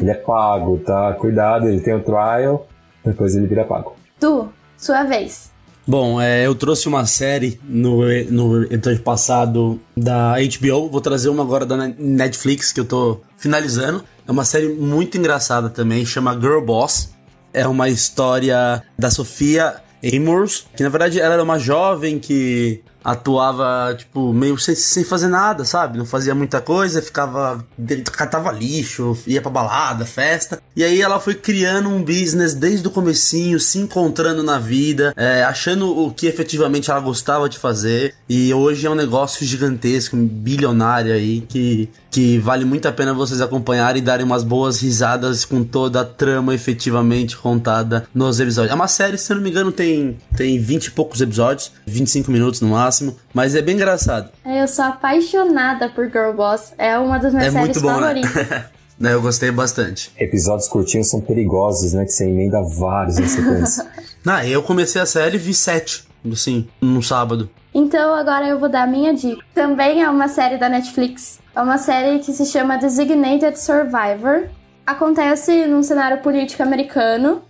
Ele 0.00 0.10
é 0.10 0.14
pago, 0.14 0.78
tá? 0.78 1.12
Cuidado, 1.14 1.68
ele 1.68 1.80
tem 1.80 1.94
o 1.94 2.02
trial, 2.02 2.66
depois 3.04 3.34
ele 3.34 3.46
vira 3.46 3.64
pago. 3.64 3.96
Tu, 4.20 4.48
sua 4.76 5.04
vez. 5.04 5.50
Bom, 5.86 6.20
é, 6.20 6.44
eu 6.44 6.54
trouxe 6.54 6.88
uma 6.88 7.06
série 7.06 7.60
no, 7.62 8.00
no 8.30 8.64
episódio 8.64 9.02
passado 9.02 9.80
da 9.96 10.34
HBO, 10.34 10.88
vou 10.88 11.00
trazer 11.00 11.28
uma 11.28 11.44
agora 11.44 11.64
da 11.64 11.76
Netflix 11.76 12.72
que 12.72 12.80
eu 12.80 12.84
tô 12.84 13.20
finalizando. 13.36 14.02
É 14.26 14.32
uma 14.32 14.44
série 14.44 14.68
muito 14.68 15.16
engraçada 15.16 15.70
também, 15.70 16.04
chama 16.04 16.34
Girl 16.34 16.60
Boss. 16.60 17.14
É 17.52 17.66
uma 17.68 17.88
história 17.88 18.82
da 18.98 19.10
Sofia 19.10 19.76
Amors, 20.02 20.66
que 20.76 20.82
na 20.82 20.88
verdade 20.88 21.20
ela 21.20 21.34
era 21.34 21.42
uma 21.42 21.58
jovem 21.58 22.18
que 22.18 22.82
atuava, 23.06 23.94
tipo, 23.96 24.32
meio 24.32 24.58
sem, 24.58 24.74
sem 24.74 25.04
fazer 25.04 25.28
nada, 25.28 25.64
sabe? 25.64 25.96
Não 25.96 26.04
fazia 26.04 26.34
muita 26.34 26.60
coisa, 26.60 27.00
ficava. 27.00 27.64
catava 28.10 28.50
lixo, 28.50 29.16
ia 29.28 29.40
pra 29.40 29.48
balada, 29.48 30.04
festa. 30.04 30.60
E 30.74 30.82
aí 30.82 31.00
ela 31.00 31.20
foi 31.20 31.36
criando 31.36 31.88
um 31.88 32.02
business 32.02 32.52
desde 32.52 32.88
o 32.88 32.90
comecinho, 32.90 33.60
se 33.60 33.78
encontrando 33.78 34.42
na 34.42 34.58
vida, 34.58 35.14
é, 35.16 35.44
achando 35.44 35.96
o 35.96 36.10
que 36.10 36.26
efetivamente 36.26 36.90
ela 36.90 36.98
gostava 36.98 37.48
de 37.48 37.58
fazer. 37.58 38.12
E 38.28 38.52
hoje 38.52 38.84
é 38.84 38.90
um 38.90 38.96
negócio 38.96 39.46
gigantesco, 39.46 40.16
bilionário 40.16 41.12
aí, 41.12 41.42
que, 41.42 41.88
que 42.10 42.38
vale 42.40 42.64
muito 42.64 42.88
a 42.88 42.92
pena 42.92 43.14
vocês 43.14 43.40
acompanharem 43.40 44.02
e 44.02 44.04
darem 44.04 44.26
umas 44.26 44.42
boas 44.42 44.80
risadas 44.80 45.44
com 45.44 45.62
toda 45.62 46.00
a 46.00 46.04
trama 46.04 46.52
efetivamente 46.56 47.36
contada 47.36 48.08
nos 48.12 48.40
episódios. 48.40 48.72
É 48.72 48.74
uma 48.74 48.88
série, 48.88 49.16
se 49.16 49.32
não 49.32 49.40
me 49.40 49.50
engano, 49.50 49.70
tem, 49.70 50.18
tem 50.36 50.58
20 50.58 50.86
e 50.86 50.90
poucos 50.90 51.20
episódios, 51.20 51.70
25 51.86 52.32
minutos 52.32 52.60
no 52.60 52.70
máximo 52.70 52.95
máximo, 52.96 53.16
mas 53.32 53.54
é 53.54 53.62
bem 53.62 53.74
engraçado. 53.74 54.30
É, 54.44 54.62
eu 54.62 54.68
sou 54.68 54.84
apaixonada 54.84 55.88
por 55.88 56.06
Girl 56.06 56.32
Boss. 56.32 56.72
É 56.78 56.98
uma 56.98 57.18
das 57.18 57.32
minhas 57.32 57.54
é 57.54 57.58
séries 57.58 57.82
bom, 57.82 57.88
né? 57.88 57.94
favoritas. 57.94 58.64
Né? 58.98 59.12
eu 59.12 59.20
gostei 59.20 59.50
bastante. 59.50 60.10
Episódios 60.18 60.68
curtinhos 60.68 61.10
são 61.10 61.20
perigosos, 61.20 61.92
né? 61.92 62.06
Que 62.06 62.12
você 62.12 62.24
emenda 62.24 62.62
vários 62.62 63.18
em 63.18 63.28
sequência. 63.28 63.86
Não, 64.24 64.42
eu 64.42 64.62
comecei 64.62 65.02
a 65.02 65.04
série 65.04 65.36
e 65.36 65.38
vi 65.38 65.52
sete, 65.52 66.08
assim, 66.32 66.66
no 66.80 67.02
sábado. 67.02 67.50
Então 67.74 68.14
agora 68.14 68.48
eu 68.48 68.58
vou 68.58 68.70
dar 68.70 68.84
a 68.84 68.86
minha 68.86 69.12
dica. 69.12 69.44
Também 69.54 70.02
é 70.02 70.08
uma 70.08 70.28
série 70.28 70.56
da 70.56 70.70
Netflix. 70.70 71.40
É 71.54 71.60
uma 71.60 71.76
série 71.76 72.20
que 72.20 72.32
se 72.32 72.46
chama 72.46 72.78
Designated 72.78 73.60
Survivor. 73.60 74.48
Acontece 74.86 75.66
num 75.66 75.82
cenário 75.82 76.22
político 76.22 76.62
americano. 76.62 77.42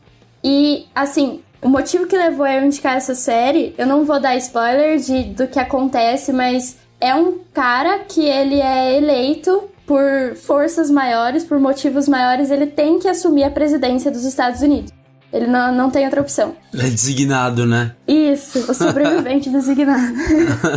E, 0.42 0.86
assim, 0.94 1.42
o 1.66 1.68
motivo 1.68 2.06
que 2.06 2.16
levou 2.16 2.46
eu 2.46 2.60
a 2.60 2.64
indicar 2.64 2.96
essa 2.96 3.12
série, 3.12 3.74
eu 3.76 3.88
não 3.88 4.04
vou 4.04 4.20
dar 4.20 4.36
spoiler 4.36 4.98
de, 4.98 5.24
do 5.24 5.48
que 5.48 5.58
acontece, 5.58 6.32
mas 6.32 6.76
é 7.00 7.12
um 7.12 7.40
cara 7.52 7.98
que 7.98 8.24
ele 8.24 8.60
é 8.60 8.96
eleito 8.96 9.64
por 9.84 10.36
forças 10.36 10.88
maiores, 10.88 11.42
por 11.42 11.58
motivos 11.58 12.06
maiores, 12.08 12.52
ele 12.52 12.66
tem 12.66 13.00
que 13.00 13.08
assumir 13.08 13.42
a 13.42 13.50
presidência 13.50 14.12
dos 14.12 14.24
Estados 14.24 14.62
Unidos. 14.62 14.92
Ele 15.32 15.48
não, 15.48 15.74
não 15.74 15.90
tem 15.90 16.04
outra 16.04 16.20
opção. 16.20 16.54
É 16.72 16.88
designado, 16.88 17.66
né? 17.66 17.96
Isso, 18.06 18.70
o 18.70 18.74
sobrevivente 18.74 19.50
designado. 19.50 20.14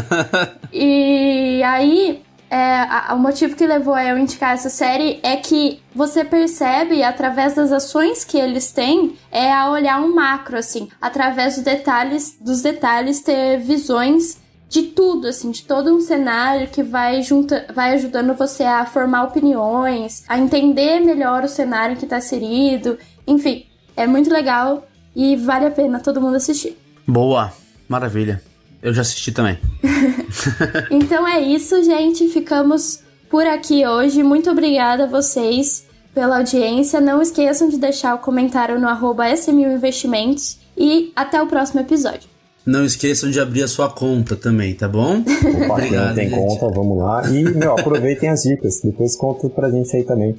e 0.73 1.61
aí, 1.63 2.23
é, 2.49 2.81
a, 2.81 3.13
o 3.13 3.19
motivo 3.19 3.55
que 3.55 3.67
levou 3.67 3.93
a 3.93 4.03
eu 4.03 4.17
indicar 4.17 4.53
essa 4.53 4.69
série 4.69 5.19
é 5.21 5.35
que 5.35 5.79
você 5.93 6.25
percebe, 6.25 7.03
através 7.03 7.53
das 7.55 7.71
ações 7.71 8.23
que 8.23 8.37
eles 8.37 8.71
têm, 8.71 9.15
é 9.31 9.53
a 9.53 9.69
olhar 9.69 10.01
um 10.01 10.15
macro, 10.15 10.57
assim, 10.57 10.89
através 10.99 11.55
dos 11.55 11.63
detalhes, 11.63 12.37
dos 12.41 12.61
detalhes 12.61 13.21
ter 13.21 13.59
visões 13.59 14.37
de 14.67 14.83
tudo, 14.83 15.27
assim, 15.27 15.51
de 15.51 15.63
todo 15.63 15.95
um 15.95 15.99
cenário 15.99 16.67
que 16.67 16.83
vai, 16.83 17.21
junta, 17.21 17.65
vai 17.73 17.93
ajudando 17.93 18.35
você 18.35 18.63
a 18.63 18.85
formar 18.85 19.23
opiniões, 19.23 20.23
a 20.27 20.37
entender 20.37 20.99
melhor 20.99 21.43
o 21.43 21.47
cenário 21.47 21.97
que 21.97 22.05
está 22.05 22.19
inserido. 22.19 22.97
Enfim, 23.27 23.65
é 23.95 24.05
muito 24.05 24.31
legal 24.31 24.87
e 25.15 25.35
vale 25.35 25.65
a 25.65 25.71
pena 25.71 25.99
todo 25.99 26.21
mundo 26.21 26.35
assistir. 26.35 26.77
Boa, 27.07 27.51
maravilha. 27.87 28.41
Eu 28.81 28.93
já 28.93 29.01
assisti 29.01 29.31
também. 29.31 29.57
então 30.91 31.27
é 31.27 31.41
isso, 31.41 31.83
gente. 31.83 32.27
Ficamos 32.27 32.99
por 33.29 33.45
aqui 33.45 33.85
hoje. 33.85 34.23
Muito 34.23 34.49
obrigada 34.49 35.03
a 35.03 35.07
vocês 35.07 35.85
pela 36.13 36.37
audiência. 36.37 36.99
Não 36.99 37.21
esqueçam 37.21 37.69
de 37.69 37.77
deixar 37.77 38.15
o 38.15 38.19
comentário 38.19 38.79
no 38.79 38.87
arroba 38.87 39.25
Investimentos 39.29 40.57
e 40.77 41.11
até 41.15 41.41
o 41.41 41.47
próximo 41.47 41.81
episódio. 41.81 42.29
Não 42.65 42.85
esqueçam 42.85 43.31
de 43.31 43.39
abrir 43.39 43.63
a 43.63 43.67
sua 43.67 43.89
conta 43.89 44.35
também, 44.35 44.75
tá 44.75 44.87
bom? 44.87 45.21
Opa, 45.21 45.73
Obrigado, 45.73 46.15
tem 46.15 46.29
gente. 46.29 46.39
conta, 46.39 46.67
vamos 46.75 46.97
lá. 46.99 47.27
E, 47.29 47.43
meu, 47.43 47.71
aproveitem 47.73 48.29
as 48.29 48.41
dicas. 48.41 48.81
Depois 48.83 49.15
conta 49.15 49.49
pra 49.49 49.71
gente 49.71 49.95
aí 49.95 50.03
também, 50.03 50.35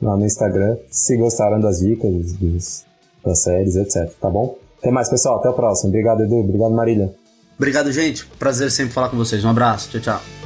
lá 0.00 0.16
no 0.16 0.24
Instagram, 0.24 0.76
se 0.90 1.16
gostaram 1.16 1.60
das 1.60 1.80
dicas, 1.80 2.32
dos, 2.34 2.84
das 3.24 3.42
séries, 3.42 3.74
etc. 3.76 4.12
Tá 4.20 4.30
bom? 4.30 4.56
Até 4.78 4.90
mais, 4.90 5.08
pessoal. 5.08 5.38
Até 5.38 5.48
o 5.48 5.54
próximo. 5.54 5.88
Obrigado, 5.88 6.22
Edu. 6.22 6.36
Obrigado, 6.36 6.72
Marília. 6.72 7.12
Obrigado, 7.62 7.92
gente. 7.92 8.24
Prazer 8.40 8.72
sempre 8.72 8.92
falar 8.92 9.08
com 9.08 9.16
vocês. 9.16 9.44
Um 9.44 9.48
abraço. 9.48 9.88
Tchau, 9.88 10.00
tchau. 10.00 10.41